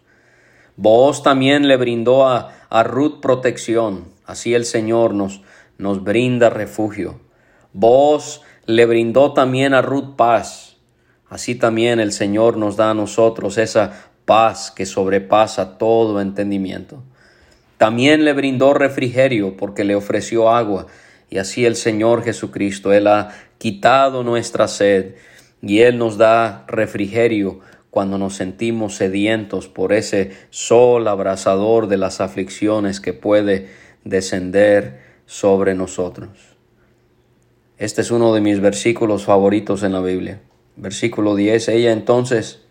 Vos 0.76 1.24
también 1.24 1.68
le 1.68 1.78
brindó 1.78 2.28
a, 2.28 2.52
a 2.70 2.84
Ruth 2.84 3.20
protección. 3.22 4.06
Así 4.26 4.54
el 4.54 4.66
Señor 4.66 5.14
nos, 5.14 5.42
nos 5.78 6.04
brinda 6.04 6.50
refugio. 6.50 7.20
Vos 7.74 8.42
le 8.66 8.86
brindó 8.86 9.34
también 9.34 9.74
a 9.74 9.82
Ruth 9.82 10.16
paz. 10.16 10.73
Así 11.34 11.56
también 11.56 12.00
el 12.00 12.12
Señor 12.12 12.58
nos 12.58 12.78
da 12.78 12.92
a 12.92 12.94
nosotros 12.94 13.58
esa 13.58 14.06
paz 14.26 14.70
que 14.70 14.86
sobrepasa 14.86 15.80
todo 15.80 16.22
entendimiento. 16.22 17.02
También 17.80 18.24
le 18.24 18.34
brindó 18.34 18.76
refrigerio 18.76 19.58
porque 19.58 19.84
le 19.84 19.96
ofreció 19.96 20.52
agua. 20.52 20.86
Y 21.32 21.40
así 21.40 21.66
el 21.66 21.76
Señor 21.76 22.24
Jesucristo, 22.24 22.94
Él 22.94 23.08
ha 23.08 23.30
quitado 23.58 24.24
nuestra 24.24 24.68
sed 24.68 25.16
y 25.60 25.80
Él 25.80 25.98
nos 25.98 26.20
da 26.20 26.66
refrigerio 26.68 27.62
cuando 27.90 28.20
nos 28.20 28.36
sentimos 28.36 28.94
sedientos 28.94 29.68
por 29.68 29.92
ese 29.92 30.34
sol 30.52 31.08
abrasador 31.08 31.88
de 31.88 31.98
las 31.98 32.22
aflicciones 32.22 33.00
que 33.00 33.14
puede 33.14 33.70
descender 34.04 35.02
sobre 35.26 35.74
nosotros. 35.74 36.30
Este 37.80 38.02
es 38.02 38.12
uno 38.12 38.36
de 38.36 38.42
mis 38.42 38.60
versículos 38.60 39.26
favoritos 39.26 39.82
en 39.82 39.94
la 39.94 40.02
Biblia. 40.02 40.40
Versículo 40.76 41.36
10. 41.36 41.70
Ella 41.70 41.92
entonces, 41.92 42.62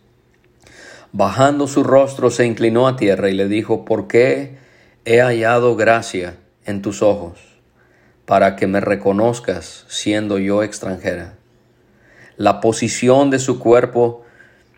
bajando 1.13 1.67
su 1.67 1.85
rostro, 1.85 2.31
se 2.31 2.47
inclinó 2.47 2.89
a 2.89 2.97
tierra 2.97 3.31
y 3.31 3.35
le 3.35 3.49
dijo, 3.49 3.85
¿por 3.85 4.09
qué 4.09 4.57
he 5.05 5.21
hallado 5.21 5.77
gracia 5.77 6.37
en 6.65 6.83
tus 6.83 7.03
ojos 7.03 7.39
para 8.25 8.57
que 8.57 8.67
me 8.67 8.81
reconozcas 8.81 9.85
siendo 9.89 10.39
yo 10.39 10.63
extranjera? 10.63 11.35
La 12.37 12.61
posición 12.61 13.31
de 13.31 13.39
su 13.39 13.59
cuerpo 13.59 14.25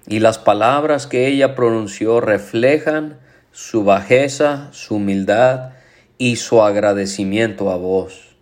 y 0.07 0.19
las 0.21 0.39
palabras 0.39 1.07
que 1.07 1.27
ella 1.27 1.55
pronunció 1.55 2.21
reflejan 2.21 3.19
su 3.53 3.85
bajeza, 3.85 4.69
su 4.73 4.97
humildad 4.97 5.71
y 6.19 6.37
su 6.37 6.63
agradecimiento 6.63 7.71
a 7.71 7.77
vos. 7.77 8.37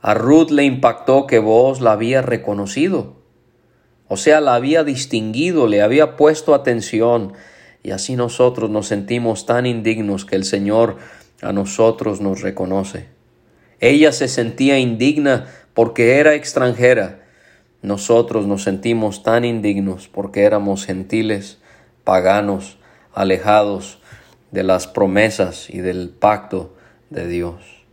A 0.00 0.14
Ruth 0.14 0.50
le 0.50 0.64
impactó 0.64 1.26
que 1.26 1.38
vos 1.38 1.80
la 1.80 1.92
había 1.92 2.22
reconocido, 2.22 3.15
o 4.08 4.16
sea, 4.16 4.40
la 4.40 4.54
había 4.54 4.84
distinguido, 4.84 5.66
le 5.66 5.82
había 5.82 6.16
puesto 6.16 6.54
atención, 6.54 7.32
y 7.82 7.90
así 7.90 8.16
nosotros 8.16 8.70
nos 8.70 8.86
sentimos 8.86 9.46
tan 9.46 9.66
indignos 9.66 10.24
que 10.24 10.36
el 10.36 10.44
Señor 10.44 10.98
a 11.42 11.52
nosotros 11.52 12.20
nos 12.20 12.40
reconoce. 12.40 13.08
Ella 13.80 14.12
se 14.12 14.28
sentía 14.28 14.78
indigna 14.78 15.46
porque 15.74 16.18
era 16.18 16.34
extranjera, 16.34 17.26
nosotros 17.82 18.46
nos 18.46 18.62
sentimos 18.62 19.22
tan 19.22 19.44
indignos 19.44 20.08
porque 20.08 20.42
éramos 20.42 20.86
gentiles, 20.86 21.58
paganos, 22.04 22.78
alejados 23.12 24.00
de 24.50 24.62
las 24.62 24.86
promesas 24.86 25.68
y 25.70 25.78
del 25.78 26.08
pacto 26.08 26.74
de 27.10 27.28
Dios. 27.28 27.84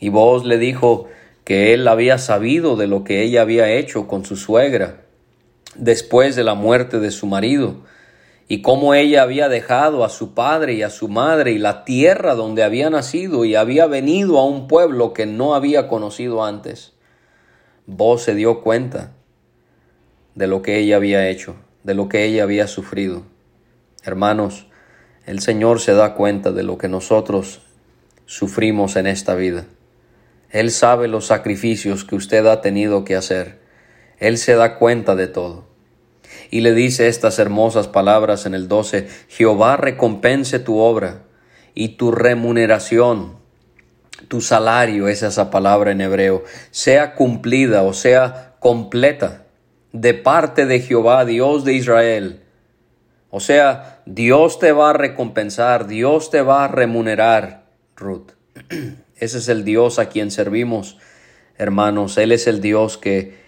Y 0.00 0.08
vos 0.08 0.44
le 0.44 0.58
dijo 0.58 1.08
que 1.44 1.74
él 1.74 1.86
había 1.86 2.18
sabido 2.18 2.76
de 2.76 2.86
lo 2.86 3.04
que 3.04 3.22
ella 3.22 3.42
había 3.42 3.70
hecho 3.70 4.08
con 4.08 4.24
su 4.24 4.36
suegra 4.36 5.01
después 5.74 6.36
de 6.36 6.44
la 6.44 6.54
muerte 6.54 7.00
de 7.00 7.10
su 7.10 7.26
marido, 7.26 7.76
y 8.48 8.60
cómo 8.60 8.92
ella 8.92 9.22
había 9.22 9.48
dejado 9.48 10.04
a 10.04 10.10
su 10.10 10.34
padre 10.34 10.74
y 10.74 10.82
a 10.82 10.90
su 10.90 11.08
madre 11.08 11.52
y 11.52 11.58
la 11.58 11.84
tierra 11.84 12.34
donde 12.34 12.62
había 12.62 12.90
nacido 12.90 13.44
y 13.44 13.54
había 13.54 13.86
venido 13.86 14.38
a 14.38 14.44
un 14.44 14.68
pueblo 14.68 15.14
que 15.14 15.24
no 15.24 15.54
había 15.54 15.88
conocido 15.88 16.44
antes. 16.44 16.92
Vos 17.86 18.22
se 18.22 18.34
dio 18.34 18.60
cuenta 18.60 19.12
de 20.34 20.46
lo 20.46 20.60
que 20.60 20.78
ella 20.78 20.96
había 20.96 21.28
hecho, 21.28 21.56
de 21.82 21.94
lo 21.94 22.08
que 22.08 22.24
ella 22.24 22.42
había 22.42 22.66
sufrido. 22.66 23.22
Hermanos, 24.04 24.66
el 25.24 25.40
Señor 25.40 25.80
se 25.80 25.94
da 25.94 26.14
cuenta 26.14 26.52
de 26.52 26.62
lo 26.62 26.76
que 26.76 26.88
nosotros 26.88 27.62
sufrimos 28.26 28.96
en 28.96 29.06
esta 29.06 29.34
vida. 29.34 29.64
Él 30.50 30.70
sabe 30.70 31.08
los 31.08 31.26
sacrificios 31.26 32.04
que 32.04 32.16
usted 32.16 32.44
ha 32.46 32.60
tenido 32.60 33.04
que 33.04 33.16
hacer. 33.16 33.61
Él 34.22 34.38
se 34.38 34.54
da 34.54 34.76
cuenta 34.76 35.16
de 35.16 35.26
todo. 35.26 35.64
Y 36.48 36.60
le 36.60 36.72
dice 36.74 37.08
estas 37.08 37.40
hermosas 37.40 37.88
palabras 37.88 38.46
en 38.46 38.54
el 38.54 38.68
12, 38.68 39.08
Jehová 39.28 39.76
recompense 39.76 40.60
tu 40.60 40.78
obra 40.78 41.24
y 41.74 41.96
tu 41.96 42.12
remuneración, 42.12 43.38
tu 44.28 44.40
salario, 44.40 45.08
es 45.08 45.24
esa 45.24 45.50
palabra 45.50 45.90
en 45.90 46.00
hebreo, 46.00 46.44
sea 46.70 47.16
cumplida 47.16 47.82
o 47.82 47.92
sea 47.92 48.54
completa 48.60 49.46
de 49.90 50.14
parte 50.14 50.66
de 50.66 50.78
Jehová, 50.78 51.24
Dios 51.24 51.64
de 51.64 51.74
Israel. 51.74 52.42
O 53.28 53.40
sea, 53.40 54.02
Dios 54.06 54.60
te 54.60 54.70
va 54.70 54.90
a 54.90 54.94
recompensar, 54.94 55.88
Dios 55.88 56.30
te 56.30 56.42
va 56.42 56.64
a 56.64 56.68
remunerar, 56.68 57.64
Ruth. 57.96 58.32
Ese 59.16 59.38
es 59.38 59.48
el 59.48 59.64
Dios 59.64 59.98
a 59.98 60.08
quien 60.08 60.30
servimos, 60.30 60.98
hermanos. 61.58 62.18
Él 62.18 62.30
es 62.30 62.46
el 62.46 62.60
Dios 62.60 62.98
que 62.98 63.41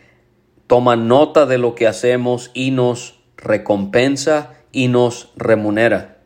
toma 0.67 0.97
nota 0.97 1.47
de 1.47 1.59
lo 1.59 1.75
que 1.75 1.87
hacemos 1.87 2.51
y 2.55 2.71
nos 2.71 3.21
recompensa 3.37 4.55
y 4.73 4.89
nos 4.89 5.33
remunera. 5.37 6.19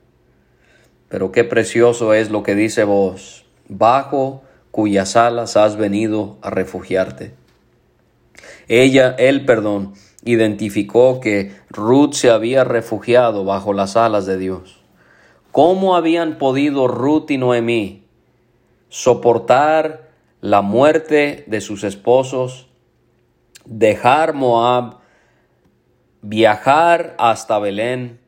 Pero 1.08 1.32
qué 1.32 1.44
precioso 1.44 2.14
es 2.14 2.30
lo 2.30 2.42
que 2.42 2.54
dice 2.54 2.84
vos, 2.84 3.44
bajo 3.68 4.42
cuyas 4.70 5.16
alas 5.16 5.56
has 5.56 5.76
venido 5.76 6.36
a 6.42 6.50
refugiarte. 6.50 7.34
Ella, 8.68 9.14
él, 9.18 9.44
perdón, 9.44 9.94
identificó 10.24 11.20
que 11.20 11.52
Ruth 11.70 12.12
se 12.12 12.30
había 12.30 12.64
refugiado 12.64 13.44
bajo 13.44 13.72
las 13.72 13.96
alas 13.96 14.26
de 14.26 14.38
Dios. 14.38 14.80
¿Cómo 15.52 15.96
habían 15.96 16.38
podido 16.38 16.86
Ruth 16.86 17.30
y 17.30 17.38
Noemí 17.38 18.04
soportar 18.88 20.08
la 20.40 20.62
muerte 20.62 21.44
de 21.46 21.60
sus 21.60 21.84
esposos, 21.84 22.67
dejar 23.68 24.34
Moab, 24.34 24.98
viajar 26.22 27.14
hasta 27.18 27.58
Belén, 27.58 28.18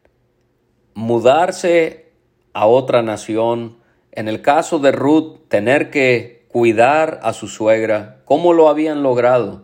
mudarse 0.95 2.13
a 2.53 2.67
otra 2.67 3.03
nación, 3.03 3.79
en 4.13 4.29
el 4.29 4.43
caso 4.43 4.79
de 4.79 4.93
Ruth, 4.93 5.49
tener 5.49 5.91
que 5.91 6.45
cuidar 6.49 7.21
a 7.23 7.33
su 7.33 7.49
suegra, 7.49 8.21
¿cómo 8.25 8.53
lo 8.53 8.69
habían 8.69 9.03
logrado? 9.03 9.63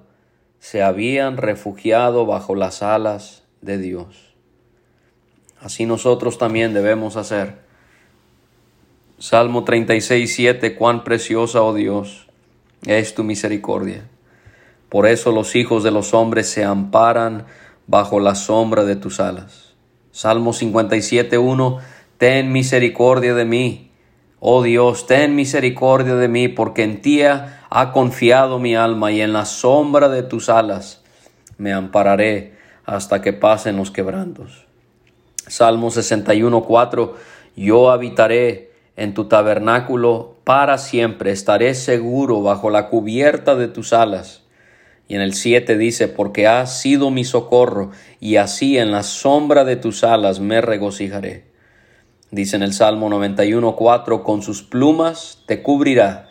Se 0.61 0.83
habían 0.83 1.37
refugiado 1.37 2.27
bajo 2.27 2.55
las 2.55 2.83
alas 2.83 3.43
de 3.61 3.79
Dios. 3.79 4.35
Así 5.61 5.85
nosotros 5.85 6.39
también 6.39 6.75
debemos 6.75 7.17
hacer. 7.17 7.59
Salmo 9.19 9.65
36, 9.65 10.35
7, 10.35 10.75
cuán 10.77 11.03
preciosa, 11.03 11.63
oh 11.63 11.75
Dios, 11.75 12.29
es 12.87 13.15
tu 13.15 13.25
misericordia. 13.25 14.09
Por 14.89 15.07
eso 15.07 15.33
los 15.33 15.57
hijos 15.57 15.83
de 15.83 15.91
los 15.91 16.15
hombres 16.15 16.49
se 16.49 16.65
amparan 16.65 17.47
bajo 17.87 18.21
la 18.21 18.35
sombra 18.35 18.85
de 18.85 18.97
tus 18.97 19.21
alas. 19.21 19.75
Salmo 20.11 20.53
57, 20.53 21.39
1, 21.39 21.79
ten 22.19 22.53
misericordia 22.53 23.35
de 23.35 23.45
mí. 23.45 23.91
Oh 24.41 24.63
Dios, 24.63 25.07
ten 25.07 25.35
misericordia 25.35 26.15
de 26.15 26.29
mí, 26.29 26.49
porque 26.49 26.85
en 26.85 27.03
ti 27.03 27.23
ha 27.23 27.93
confiado 27.93 28.59
mi 28.59 28.77
alma 28.77 29.13
y 29.13 29.21
en 29.21 29.33
la 29.33 29.45
sombra 29.45 30.09
de 30.09 30.23
tus 30.23 30.49
alas 30.49 31.03
me 31.59 31.73
ampararé 31.73 32.57
hasta 32.85 33.21
que 33.21 33.33
pasen 33.33 33.77
los 33.77 33.91
quebrantos. 33.91 34.67
Salmo 35.47 35.91
61, 35.91 36.63
4, 36.63 37.15
yo 37.57 37.91
habitaré 37.91 38.73
en 38.97 39.15
tu 39.15 39.27
tabernáculo 39.27 40.37
para 40.45 40.79
siempre, 40.79 41.33
estaré 41.33 41.75
seguro 41.75 42.43
bajo 42.43 42.71
la 42.71 42.89
cubierta 42.89 43.55
de 43.55 43.69
tus 43.69 43.93
alas. 43.93 44.46
Y 45.09 45.15
en 45.15 45.21
el 45.21 45.35
7 45.35 45.79
dice, 45.79 46.09
porque 46.09 46.47
has 46.47 46.81
sido 46.81 47.11
mi 47.11 47.25
socorro, 47.25 47.93
y 48.21 48.37
así 48.37 48.79
en 48.79 48.91
la 48.91 49.03
sombra 49.03 49.65
de 49.65 49.77
tus 49.77 50.03
alas 50.05 50.41
me 50.41 50.61
regocijaré. 50.61 51.45
Dice 52.31 52.57
en 52.57 52.63
el 52.63 52.73
Salmo 52.73 53.09
91, 53.09 53.77
4, 53.77 54.25
con 54.25 54.43
sus 54.43 54.63
plumas 54.63 55.43
te 55.47 55.63
cubrirá, 55.63 56.29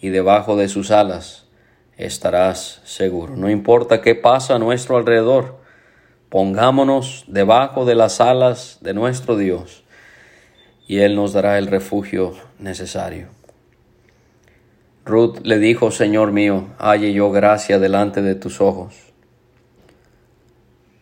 y 0.00 0.10
debajo 0.10 0.56
de 0.56 0.68
sus 0.68 0.90
alas 0.90 1.46
estarás 1.96 2.80
seguro. 2.84 3.36
No 3.36 3.50
importa 3.50 4.02
qué 4.02 4.14
pasa 4.14 4.54
a 4.54 4.58
nuestro 4.58 4.96
alrededor, 4.96 5.58
pongámonos 6.28 7.24
debajo 7.26 7.84
de 7.84 7.94
las 7.94 8.20
alas 8.20 8.78
de 8.82 8.94
nuestro 8.94 9.36
Dios 9.36 9.84
y 10.86 10.98
Él 10.98 11.16
nos 11.16 11.32
dará 11.32 11.58
el 11.58 11.66
refugio 11.66 12.34
necesario. 12.58 13.35
Ruth 15.06 15.38
le 15.44 15.60
dijo, 15.60 15.92
Señor 15.92 16.32
mío, 16.32 16.66
halle 16.78 17.12
yo 17.12 17.30
gracia 17.30 17.78
delante 17.78 18.22
de 18.22 18.34
tus 18.34 18.60
ojos, 18.60 18.96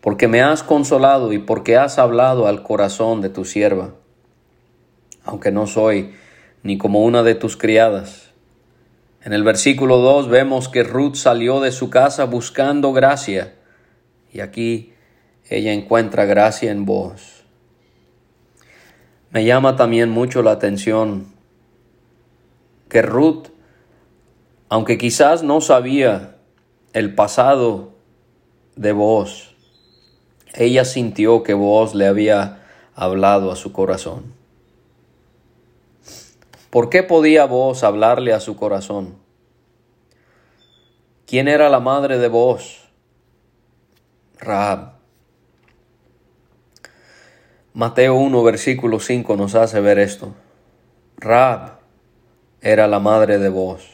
porque 0.03 0.29
me 0.29 0.43
has 0.43 0.63
consolado 0.63 1.33
y 1.33 1.39
porque 1.39 1.79
has 1.79 1.99
hablado 1.99 2.47
al 2.47 2.63
corazón 2.63 3.23
de 3.23 3.31
tu 3.31 3.47
sierva, 3.47 3.95
aunque 5.25 5.51
no 5.51 5.67
soy 5.67 6.13
ni 6.63 6.77
como 6.77 7.03
una 7.03 7.23
de 7.23 7.35
tus 7.35 7.57
criadas. 7.57 8.31
En 9.23 9.33
el 9.33 9.43
versículo 9.43 9.97
2 9.97 10.29
vemos 10.29 10.69
que 10.69 10.83
Ruth 10.83 11.15
salió 11.15 11.61
de 11.61 11.73
su 11.73 11.89
casa 11.89 12.27
buscando 12.27 12.93
gracia, 12.93 13.55
y 14.31 14.41
aquí 14.41 14.93
ella 15.49 15.73
encuentra 15.73 16.27
gracia 16.27 16.71
en 16.71 16.85
vos. 16.85 17.47
Me 19.31 19.47
llama 19.47 19.77
también 19.77 20.11
mucho 20.11 20.43
la 20.43 20.51
atención 20.51 21.33
que 22.91 23.01
Ruth, 23.01 23.54
aunque 24.75 24.99
quizás 24.99 25.45
no 25.45 25.61
sabía 25.61 26.35
el 26.95 27.15
pasado 27.15 27.93
de 28.75 28.91
vos, 28.91 29.55
ella 30.53 30.85
sintió 30.85 31.45
que 31.45 31.55
vos 31.55 31.95
le 31.95 32.09
había 32.09 32.65
hablado 32.97 33.53
a 33.53 33.55
su 33.55 33.73
corazón. 33.73 34.35
¿Por 36.71 36.91
qué 36.91 37.05
podía 37.05 37.45
vos 37.45 37.85
hablarle 37.85 38.33
a 38.33 38.41
su 38.41 38.57
corazón? 38.57 39.15
¿Quién 41.25 41.47
era 41.47 41.69
la 41.69 41.79
madre 41.79 42.19
de 42.19 42.27
vos? 42.27 42.81
Rahab. 44.41 44.95
Mateo 47.75 48.17
1, 48.17 48.43
versículo 48.43 48.99
5 48.99 49.37
nos 49.37 49.55
hace 49.55 49.81
ver 49.81 50.01
esto. 50.01 50.35
Rahab 51.19 51.79
era 52.61 52.89
la 52.89 52.99
madre 52.99 53.39
de 53.39 53.51
vos. 53.51 53.94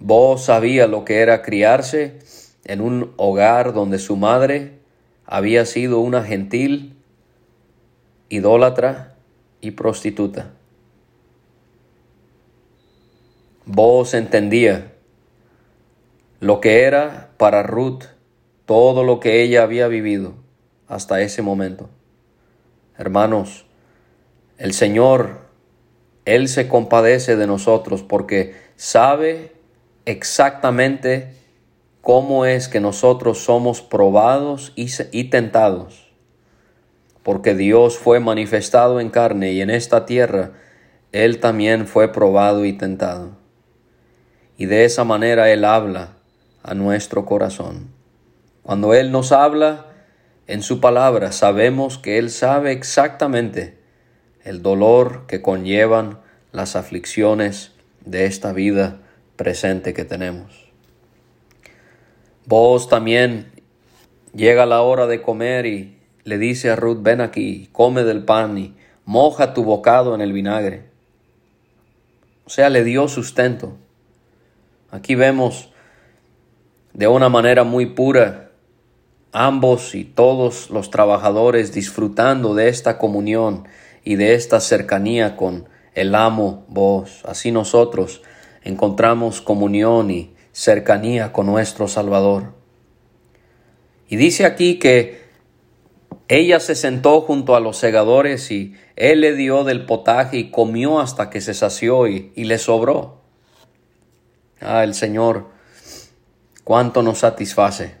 Vos 0.00 0.44
sabía 0.44 0.86
lo 0.86 1.04
que 1.04 1.20
era 1.20 1.42
criarse 1.42 2.18
en 2.64 2.80
un 2.80 3.12
hogar 3.18 3.74
donde 3.74 3.98
su 3.98 4.16
madre 4.16 4.78
había 5.26 5.66
sido 5.66 6.00
una 6.00 6.24
gentil, 6.24 6.96
idólatra 8.30 9.14
y 9.60 9.72
prostituta. 9.72 10.52
Vos 13.66 14.14
entendía 14.14 14.92
lo 16.40 16.62
que 16.62 16.82
era 16.84 17.30
para 17.36 17.62
Ruth 17.62 18.04
todo 18.64 19.04
lo 19.04 19.20
que 19.20 19.42
ella 19.42 19.62
había 19.62 19.86
vivido 19.86 20.32
hasta 20.88 21.20
ese 21.20 21.42
momento. 21.42 21.90
Hermanos, 22.96 23.66
el 24.56 24.72
Señor, 24.72 25.40
Él 26.24 26.48
se 26.48 26.68
compadece 26.68 27.36
de 27.36 27.46
nosotros 27.46 28.02
porque 28.02 28.54
sabe 28.76 29.59
exactamente 30.04 31.34
cómo 32.00 32.46
es 32.46 32.68
que 32.68 32.80
nosotros 32.80 33.38
somos 33.38 33.82
probados 33.82 34.72
y, 34.76 34.88
y, 35.12 35.24
tentados. 35.24 36.10
Porque 37.22 37.54
Dios 37.54 37.98
fue 37.98 38.20
manifestado 38.20 39.00
en 39.00 39.10
carne 39.10 39.52
y 39.52 39.60
en 39.60 39.70
esta 39.70 40.06
tierra 40.06 40.52
Él 41.12 41.40
también 41.40 41.86
fue 41.86 42.12
probado 42.12 42.64
y 42.64 42.72
tentado. 42.72 43.36
Y 44.56 44.66
de 44.66 44.84
esa 44.84 45.04
manera 45.04 45.50
Él 45.50 45.64
habla 45.64 46.16
a 46.62 46.74
nuestro 46.74 47.24
corazón. 47.26 47.90
Cuando 48.62 48.94
Él 48.94 49.12
nos 49.12 49.32
habla, 49.32 49.86
en 50.46 50.62
su 50.62 50.80
palabra 50.80 51.32
sabemos 51.32 51.98
que 51.98 52.18
Él 52.18 52.30
sabe 52.30 52.72
exactamente 52.72 53.78
el 54.44 54.62
dolor 54.62 55.26
que 55.26 55.42
conllevan 55.42 56.18
las 56.52 56.76
aflicciones 56.76 57.72
de 58.04 58.26
esta 58.26 58.52
vida 58.52 59.00
presente 59.40 59.94
que 59.94 60.04
tenemos. 60.04 60.70
Vos 62.44 62.90
también 62.90 63.50
llega 64.34 64.66
la 64.66 64.82
hora 64.82 65.06
de 65.06 65.22
comer 65.22 65.64
y 65.64 65.96
le 66.24 66.36
dice 66.36 66.68
a 66.68 66.76
Ruth, 66.76 66.98
ven 67.00 67.22
aquí, 67.22 67.70
come 67.72 68.04
del 68.04 68.22
pan 68.22 68.58
y 68.58 68.76
moja 69.06 69.54
tu 69.54 69.64
bocado 69.64 70.14
en 70.14 70.20
el 70.20 70.34
vinagre. 70.34 70.90
O 72.44 72.50
sea, 72.50 72.68
le 72.68 72.84
dio 72.84 73.08
sustento. 73.08 73.78
Aquí 74.90 75.14
vemos 75.14 75.72
de 76.92 77.08
una 77.08 77.30
manera 77.30 77.64
muy 77.64 77.86
pura 77.86 78.50
ambos 79.32 79.94
y 79.94 80.04
todos 80.04 80.68
los 80.68 80.90
trabajadores 80.90 81.72
disfrutando 81.72 82.54
de 82.54 82.68
esta 82.68 82.98
comunión 82.98 83.66
y 84.04 84.16
de 84.16 84.34
esta 84.34 84.60
cercanía 84.60 85.34
con 85.34 85.66
el 85.94 86.14
amo 86.14 86.66
vos. 86.68 87.22
Así 87.24 87.52
nosotros 87.52 88.20
encontramos 88.62 89.40
comunión 89.40 90.10
y 90.10 90.34
cercanía 90.52 91.32
con 91.32 91.46
nuestro 91.46 91.88
Salvador. 91.88 92.52
Y 94.08 94.16
dice 94.16 94.44
aquí 94.44 94.78
que 94.78 95.20
ella 96.28 96.60
se 96.60 96.74
sentó 96.74 97.20
junto 97.22 97.56
a 97.56 97.60
los 97.60 97.76
segadores 97.76 98.50
y 98.50 98.74
él 98.96 99.20
le 99.20 99.34
dio 99.34 99.64
del 99.64 99.86
potaje 99.86 100.36
y 100.36 100.50
comió 100.50 101.00
hasta 101.00 101.30
que 101.30 101.40
se 101.40 101.54
sació 101.54 102.06
y, 102.06 102.32
le 102.36 102.58
sobró. 102.58 103.20
Ah, 104.60 104.84
el 104.84 104.94
Señor, 104.94 105.48
cuánto 106.64 107.02
nos 107.02 107.18
satisface 107.18 108.00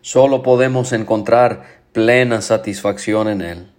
Solo 0.00 0.42
podemos 0.42 0.92
encontrar 0.92 1.64
plena 1.92 2.40
satisfacción 2.40 3.28
en 3.28 3.42
Él. 3.42 3.70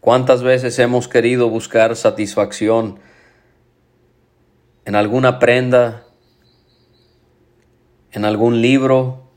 ¿Cuántas 0.00 0.42
veces 0.42 0.78
hemos 0.78 1.08
querido 1.08 1.48
buscar 1.48 1.96
satisfacción 1.96 2.98
en 4.86 4.94
alguna 4.94 5.40
prenda, 5.40 6.06
en 8.12 8.24
algún 8.24 8.62
libro, 8.62 9.28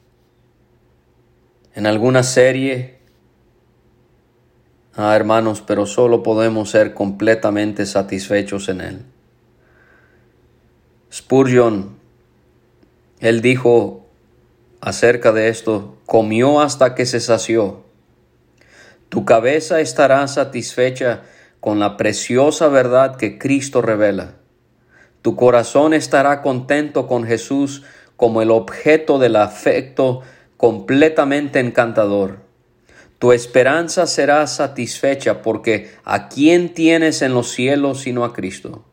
en 1.73 1.87
alguna 1.87 2.21
serie? 2.21 2.99
Ah, 4.93 5.15
hermanos, 5.15 5.63
pero 5.65 5.87
solo 5.87 6.21
podemos 6.21 6.69
ser 6.69 6.93
completamente 6.93 7.87
satisfechos 7.87 8.69
en 8.69 8.81
Él. 8.81 9.05
Spurgeon, 11.11 11.97
él 13.19 13.41
dijo 13.41 14.05
acerca 14.81 15.31
de 15.31 15.49
esto, 15.49 15.97
comió 16.05 16.61
hasta 16.61 16.93
que 16.93 17.07
se 17.07 17.19
sació. 17.19 17.85
Tu 19.09 19.25
cabeza 19.25 19.81
estará 19.81 20.27
satisfecha 20.27 21.23
con 21.59 21.79
la 21.79 21.97
preciosa 21.97 22.67
verdad 22.67 23.15
que 23.15 23.39
Cristo 23.39 23.81
revela. 23.81 24.35
Tu 25.21 25.35
corazón 25.35 25.93
estará 25.93 26.41
contento 26.41 27.07
con 27.07 27.25
Jesús 27.25 27.83
como 28.15 28.41
el 28.41 28.51
objeto 28.51 29.19
del 29.19 29.35
afecto 29.35 30.21
completamente 30.57 31.59
encantador. 31.59 32.39
Tu 33.19 33.31
esperanza 33.33 34.07
será 34.07 34.47
satisfecha 34.47 35.41
porque 35.41 35.91
a 36.05 36.29
quién 36.29 36.73
tienes 36.73 37.21
en 37.21 37.33
los 37.33 37.51
cielos 37.51 38.01
sino 38.01 38.23
a 38.23 38.33
Cristo. 38.33 38.85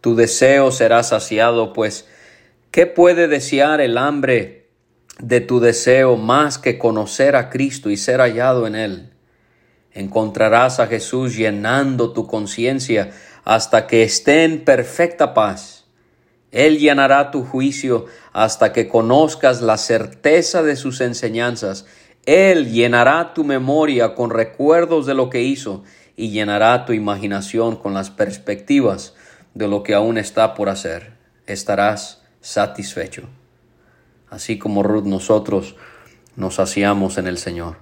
Tu 0.00 0.16
deseo 0.16 0.70
será 0.72 1.02
saciado, 1.02 1.72
pues 1.72 2.08
¿qué 2.70 2.86
puede 2.86 3.28
desear 3.28 3.80
el 3.80 3.98
hambre 3.98 4.62
de 5.18 5.40
tu 5.40 5.60
deseo 5.60 6.16
más 6.16 6.58
que 6.58 6.78
conocer 6.78 7.36
a 7.36 7.50
Cristo 7.50 7.90
y 7.90 7.96
ser 7.96 8.20
hallado 8.20 8.66
en 8.66 8.74
Él. 8.74 9.10
Encontrarás 9.92 10.80
a 10.80 10.86
Jesús 10.86 11.36
llenando 11.36 12.12
tu 12.12 12.26
conciencia 12.26 13.12
hasta 13.44 13.86
que 13.86 14.02
esté 14.02 14.44
en 14.44 14.64
perfecta 14.64 15.34
paz. 15.34 15.84
Él 16.50 16.78
llenará 16.78 17.30
tu 17.30 17.44
juicio 17.44 18.06
hasta 18.32 18.72
que 18.72 18.88
conozcas 18.88 19.62
la 19.62 19.78
certeza 19.78 20.62
de 20.62 20.76
sus 20.76 21.00
enseñanzas. 21.00 21.86
Él 22.26 22.70
llenará 22.70 23.34
tu 23.34 23.42
memoria 23.44 24.14
con 24.14 24.30
recuerdos 24.30 25.06
de 25.06 25.14
lo 25.14 25.30
que 25.30 25.42
hizo 25.42 25.82
y 26.14 26.30
llenará 26.30 26.84
tu 26.84 26.92
imaginación 26.92 27.76
con 27.76 27.94
las 27.94 28.10
perspectivas 28.10 29.14
de 29.54 29.68
lo 29.68 29.82
que 29.82 29.94
aún 29.94 30.18
está 30.18 30.54
por 30.54 30.68
hacer. 30.68 31.14
Estarás 31.46 32.22
satisfecho 32.40 33.28
así 34.32 34.58
como 34.58 34.82
Ruth 34.82 35.04
nosotros 35.04 35.76
nos 36.36 36.58
hacíamos 36.58 37.18
en 37.18 37.26
el 37.26 37.36
Señor. 37.36 37.76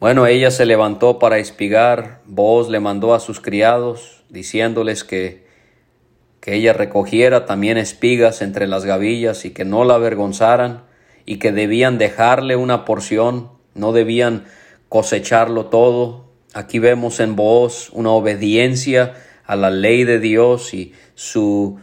Bueno, 0.00 0.28
ella 0.28 0.52
se 0.52 0.64
levantó 0.64 1.18
para 1.18 1.38
espigar, 1.38 2.20
Boaz 2.24 2.68
le 2.68 2.78
mandó 2.78 3.14
a 3.14 3.20
sus 3.20 3.40
criados, 3.40 4.22
diciéndoles 4.28 5.02
que, 5.02 5.44
que 6.38 6.54
ella 6.54 6.72
recogiera 6.72 7.46
también 7.46 7.78
espigas 7.78 8.40
entre 8.40 8.68
las 8.68 8.84
gavillas 8.84 9.44
y 9.44 9.50
que 9.50 9.64
no 9.64 9.82
la 9.84 9.94
avergonzaran, 9.94 10.84
y 11.26 11.40
que 11.40 11.50
debían 11.50 11.98
dejarle 11.98 12.54
una 12.54 12.84
porción, 12.84 13.50
no 13.74 13.92
debían 13.92 14.44
cosecharlo 14.88 15.66
todo. 15.66 16.26
Aquí 16.54 16.78
vemos 16.78 17.18
en 17.18 17.34
Boaz 17.34 17.90
una 17.90 18.10
obediencia 18.10 19.14
a 19.44 19.56
la 19.56 19.70
ley 19.70 20.04
de 20.04 20.20
Dios 20.20 20.74
y 20.74 20.92
su 21.16 21.80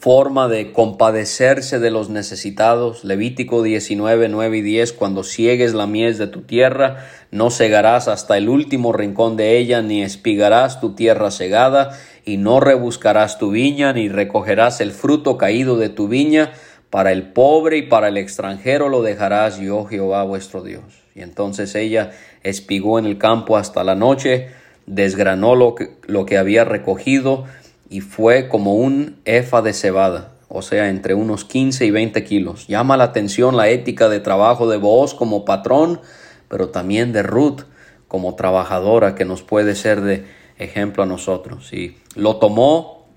forma 0.00 0.48
de 0.48 0.72
compadecerse 0.72 1.78
de 1.78 1.90
los 1.90 2.08
necesitados. 2.08 3.04
Levítico 3.04 3.62
19, 3.62 4.30
9 4.30 4.56
y 4.56 4.62
10, 4.62 4.94
cuando 4.94 5.22
ciegues 5.22 5.74
la 5.74 5.86
mies 5.86 6.16
de 6.16 6.26
tu 6.26 6.40
tierra, 6.40 7.04
no 7.30 7.50
cegarás 7.50 8.08
hasta 8.08 8.38
el 8.38 8.48
último 8.48 8.94
rincón 8.94 9.36
de 9.36 9.58
ella, 9.58 9.82
ni 9.82 10.02
espigarás 10.02 10.80
tu 10.80 10.94
tierra 10.94 11.30
cegada, 11.30 11.90
y 12.24 12.38
no 12.38 12.60
rebuscarás 12.60 13.38
tu 13.38 13.50
viña, 13.50 13.92
ni 13.92 14.08
recogerás 14.08 14.80
el 14.80 14.92
fruto 14.92 15.36
caído 15.36 15.76
de 15.76 15.90
tu 15.90 16.08
viña, 16.08 16.52
para 16.88 17.12
el 17.12 17.32
pobre 17.32 17.76
y 17.76 17.82
para 17.82 18.08
el 18.08 18.16
extranjero 18.16 18.88
lo 18.88 19.02
dejarás 19.02 19.60
yo 19.60 19.84
Jehová 19.84 20.24
vuestro 20.24 20.62
Dios. 20.62 20.82
Y 21.14 21.20
entonces 21.20 21.74
ella 21.74 22.12
espigó 22.42 22.98
en 22.98 23.04
el 23.04 23.18
campo 23.18 23.58
hasta 23.58 23.84
la 23.84 23.96
noche, 23.96 24.48
desgranó 24.86 25.54
lo 25.54 25.74
que, 25.74 25.90
lo 26.06 26.24
que 26.24 26.38
había 26.38 26.64
recogido, 26.64 27.44
y 27.90 28.00
fue 28.00 28.48
como 28.48 28.74
un 28.74 29.20
efa 29.24 29.60
de 29.62 29.72
cebada, 29.72 30.32
o 30.48 30.62
sea, 30.62 30.88
entre 30.88 31.14
unos 31.14 31.44
15 31.44 31.84
y 31.84 31.90
20 31.90 32.24
kilos. 32.24 32.68
Llama 32.68 32.96
la 32.96 33.04
atención 33.04 33.56
la 33.56 33.68
ética 33.68 34.08
de 34.08 34.20
trabajo 34.20 34.70
de 34.70 34.76
Booz 34.76 35.12
como 35.12 35.44
patrón, 35.44 36.00
pero 36.48 36.68
también 36.68 37.12
de 37.12 37.24
Ruth 37.24 37.62
como 38.06 38.36
trabajadora 38.36 39.16
que 39.16 39.24
nos 39.24 39.42
puede 39.42 39.74
ser 39.74 40.00
de 40.02 40.24
ejemplo 40.58 41.02
a 41.02 41.06
nosotros. 41.06 41.72
Y 41.72 41.96
lo 42.14 42.36
tomó, 42.36 43.08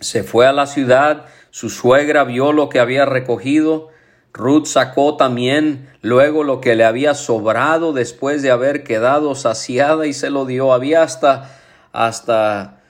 se 0.00 0.22
fue 0.22 0.46
a 0.46 0.52
la 0.52 0.66
ciudad, 0.66 1.26
su 1.50 1.68
suegra 1.68 2.24
vio 2.24 2.52
lo 2.52 2.70
que 2.70 2.80
había 2.80 3.04
recogido, 3.04 3.90
Ruth 4.32 4.64
sacó 4.64 5.18
también 5.18 5.90
luego 6.00 6.42
lo 6.42 6.62
que 6.62 6.74
le 6.74 6.84
había 6.84 7.12
sobrado 7.12 7.92
después 7.92 8.40
de 8.40 8.50
haber 8.50 8.82
quedado 8.82 9.34
saciada 9.34 10.06
y 10.06 10.14
se 10.14 10.30
lo 10.30 10.46
dio. 10.46 10.72
Había 10.72 11.02
hasta, 11.02 11.50
hasta 11.92 12.81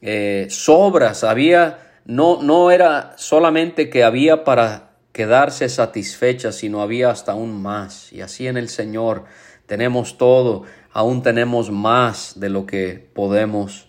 eh, 0.00 0.46
sobras, 0.50 1.24
había, 1.24 1.78
no, 2.04 2.42
no 2.42 2.70
era 2.70 3.14
solamente 3.16 3.90
que 3.90 4.04
había 4.04 4.44
para 4.44 4.90
quedarse 5.12 5.68
satisfecha, 5.68 6.52
sino 6.52 6.80
había 6.80 7.10
hasta 7.10 7.32
aún 7.32 7.60
más. 7.60 8.12
Y 8.12 8.20
así 8.20 8.46
en 8.46 8.56
el 8.56 8.68
Señor 8.68 9.24
tenemos 9.66 10.16
todo, 10.16 10.64
aún 10.92 11.22
tenemos 11.22 11.70
más 11.70 12.38
de 12.38 12.48
lo 12.48 12.66
que 12.66 13.08
podemos 13.12 13.88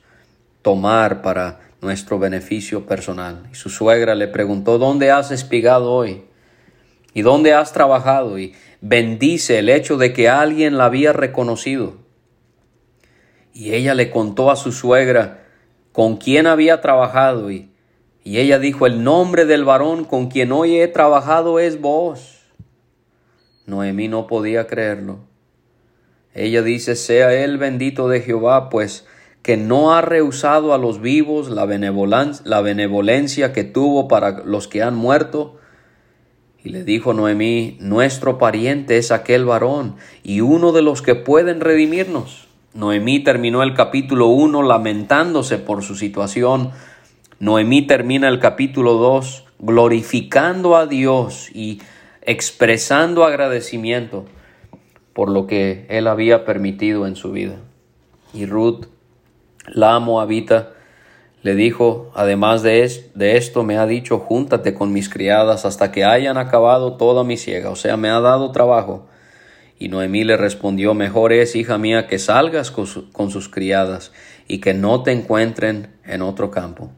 tomar 0.61 1.21
para 1.21 1.59
nuestro 1.81 2.19
beneficio 2.19 2.85
personal. 2.85 3.47
Y 3.51 3.55
su 3.55 3.69
suegra 3.69 4.15
le 4.15 4.27
preguntó, 4.27 4.77
¿dónde 4.77 5.11
has 5.11 5.31
espigado 5.31 5.91
hoy? 5.91 6.25
¿Y 7.13 7.21
dónde 7.21 7.53
has 7.53 7.73
trabajado? 7.73 8.37
Y 8.37 8.53
bendice 8.81 9.59
el 9.59 9.69
hecho 9.69 9.97
de 9.97 10.13
que 10.13 10.29
alguien 10.29 10.77
la 10.77 10.85
había 10.85 11.13
reconocido. 11.13 11.97
Y 13.53 13.73
ella 13.73 13.93
le 13.93 14.11
contó 14.11 14.51
a 14.51 14.55
su 14.55 14.71
suegra 14.71 15.45
con 15.99 16.15
quién 16.15 16.47
había 16.47 16.79
trabajado 16.79 17.51
y, 17.51 17.73
y 18.23 18.37
ella 18.37 18.57
dijo, 18.57 18.85
el 18.85 19.03
nombre 19.03 19.43
del 19.43 19.65
varón 19.65 20.05
con 20.05 20.29
quien 20.29 20.53
hoy 20.53 20.79
he 20.79 20.87
trabajado 20.87 21.59
es 21.59 21.81
vos. 21.81 22.39
Noemí 23.65 24.07
no 24.07 24.25
podía 24.25 24.65
creerlo. 24.65 25.19
Ella 26.33 26.61
dice, 26.61 26.95
sea 26.95 27.33
él 27.33 27.57
bendito 27.57 28.07
de 28.07 28.21
Jehová, 28.21 28.69
pues 28.69 29.07
que 29.41 29.57
no 29.57 29.93
ha 29.93 29.99
rehusado 29.99 30.73
a 30.73 30.77
los 30.77 31.01
vivos 31.01 31.49
la 31.49 31.65
la 31.65 32.61
benevolencia 32.61 33.51
que 33.51 33.65
tuvo 33.65 34.07
para 34.07 34.45
los 34.45 34.69
que 34.69 34.81
han 34.81 34.95
muerto. 34.95 35.57
Y 36.63 36.69
le 36.69 36.85
dijo 36.85 37.13
Noemí, 37.13 37.77
nuestro 37.81 38.37
pariente 38.37 38.97
es 38.99 39.11
aquel 39.11 39.43
varón 39.43 39.97
y 40.23 40.39
uno 40.39 40.71
de 40.71 40.81
los 40.81 41.01
que 41.01 41.15
pueden 41.15 41.59
redimirnos. 41.59 42.48
Noemí 42.73 43.19
terminó 43.23 43.63
el 43.63 43.73
capítulo 43.73 44.27
1 44.27 44.61
lamentándose 44.63 45.57
por 45.57 45.83
su 45.83 45.95
situación. 45.95 46.71
Noemí 47.39 47.87
termina 47.87 48.27
el 48.27 48.39
capítulo 48.39 48.93
2 48.93 49.45
glorificando 49.59 50.75
a 50.75 50.85
Dios 50.85 51.49
y 51.53 51.81
expresando 52.21 53.25
agradecimiento 53.25 54.25
por 55.13 55.29
lo 55.29 55.47
que 55.47 55.85
él 55.89 56.07
había 56.07 56.45
permitido 56.45 57.07
en 57.07 57.15
su 57.15 57.31
vida. 57.31 57.55
Y 58.33 58.45
Ruth, 58.45 58.85
la 59.67 59.97
moabita, 59.99 60.69
le 61.41 61.55
dijo, 61.55 62.11
además 62.13 62.61
de, 62.61 62.87
de 63.15 63.37
esto 63.37 63.63
me 63.63 63.77
ha 63.77 63.85
dicho, 63.85 64.19
júntate 64.19 64.73
con 64.73 64.93
mis 64.93 65.09
criadas 65.09 65.65
hasta 65.65 65.91
que 65.91 66.05
hayan 66.05 66.37
acabado 66.37 66.97
toda 66.97 67.23
mi 67.23 67.37
siega, 67.37 67.69
o 67.69 67.75
sea, 67.75 67.97
me 67.97 68.09
ha 68.09 68.19
dado 68.19 68.51
trabajo. 68.51 69.07
Y 69.79 69.87
Noemí 69.87 70.25
le 70.25 70.35
respondió, 70.35 70.93
mejor 70.93 71.31
es, 71.31 71.55
hija 71.55 71.77
mía, 71.77 72.05
que 72.05 72.19
salgas 72.19 72.69
con, 72.69 72.85
sus 73.31 73.49
criadas 73.49 74.11
y 74.47 74.59
que 74.59 74.73
no 74.73 75.03
te 75.03 75.13
encuentren 75.13 75.95
en 76.03 76.21
otro 76.21 76.51
campo. 76.51 76.91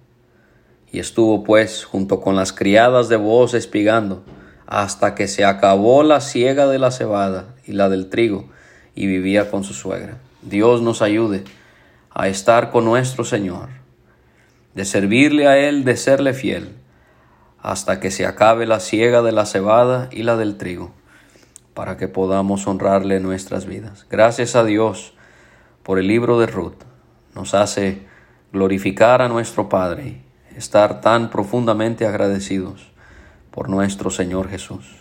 Y 0.91 1.00
estuvo 1.00 1.44
pues 1.44 1.86
junto 1.86 2.20
con 2.20 2.36
las 2.36 2.52
criadas 2.52 3.08
de 3.08 3.17
voz 3.17 3.54
espigando, 3.54 4.24
hasta 4.65 5.15
que 5.15 5.28
se 5.28 5.46
acabó 5.46 6.02
la 6.02 6.22
siega 6.22 6.67
de 6.67 6.80
la 6.80 6.91
cebada 6.91 7.56
y 7.65 7.74
la 7.74 7.88
del 7.88 8.10
trigo, 8.10 8.50
y 8.96 9.06
vivía 9.06 9.52
con 9.52 9.63
su 9.63 9.74
suegra. 9.74 10.17
Dios 10.41 10.82
nos 10.82 11.02
ayude 11.02 11.44
a 12.10 12.28
estar 12.28 12.72
con 12.72 12.84
nuestro 12.84 13.24
Señor 13.24 13.70
de 14.74 14.86
servirle 14.86 15.48
a 15.48 15.58
Él, 15.58 15.84
de 15.84 15.98
serle 15.98 16.34
fiel, 16.34 16.76
hasta 17.62 18.00
que 18.00 18.12
se 18.12 18.26
acabe 18.26 18.65
la 18.65 18.80
siega 18.80 19.22
de 19.22 19.32
la 19.32 19.46
cebada 19.46 20.10
y 20.12 20.24
la 20.24 20.38
del 20.38 20.58
trigo, 20.58 20.94
para 21.74 21.98
que 21.98 22.08
podamos 22.08 22.68
honrarle 22.68 23.20
nuestras 23.20 23.66
vidas. 23.66 24.06
Gracias 24.10 24.56
a 24.56 24.64
Dios 24.64 25.14
por 25.84 26.00
el 26.00 26.08
libro 26.08 26.40
de 26.40 26.48
Ruth. 26.48 26.84
Nos 27.36 27.54
hace 27.54 28.06
glorificar 28.52 29.22
a 29.22 29.30
nuestro 29.30 29.70
Padre, 29.70 30.22
estar 30.56 31.02
tan 31.02 31.30
profundamente 31.30 32.06
agradecidos 32.06 32.92
por 33.52 33.70
nuestro 33.70 34.10
Señor 34.10 34.50
Jesús. 34.50 35.01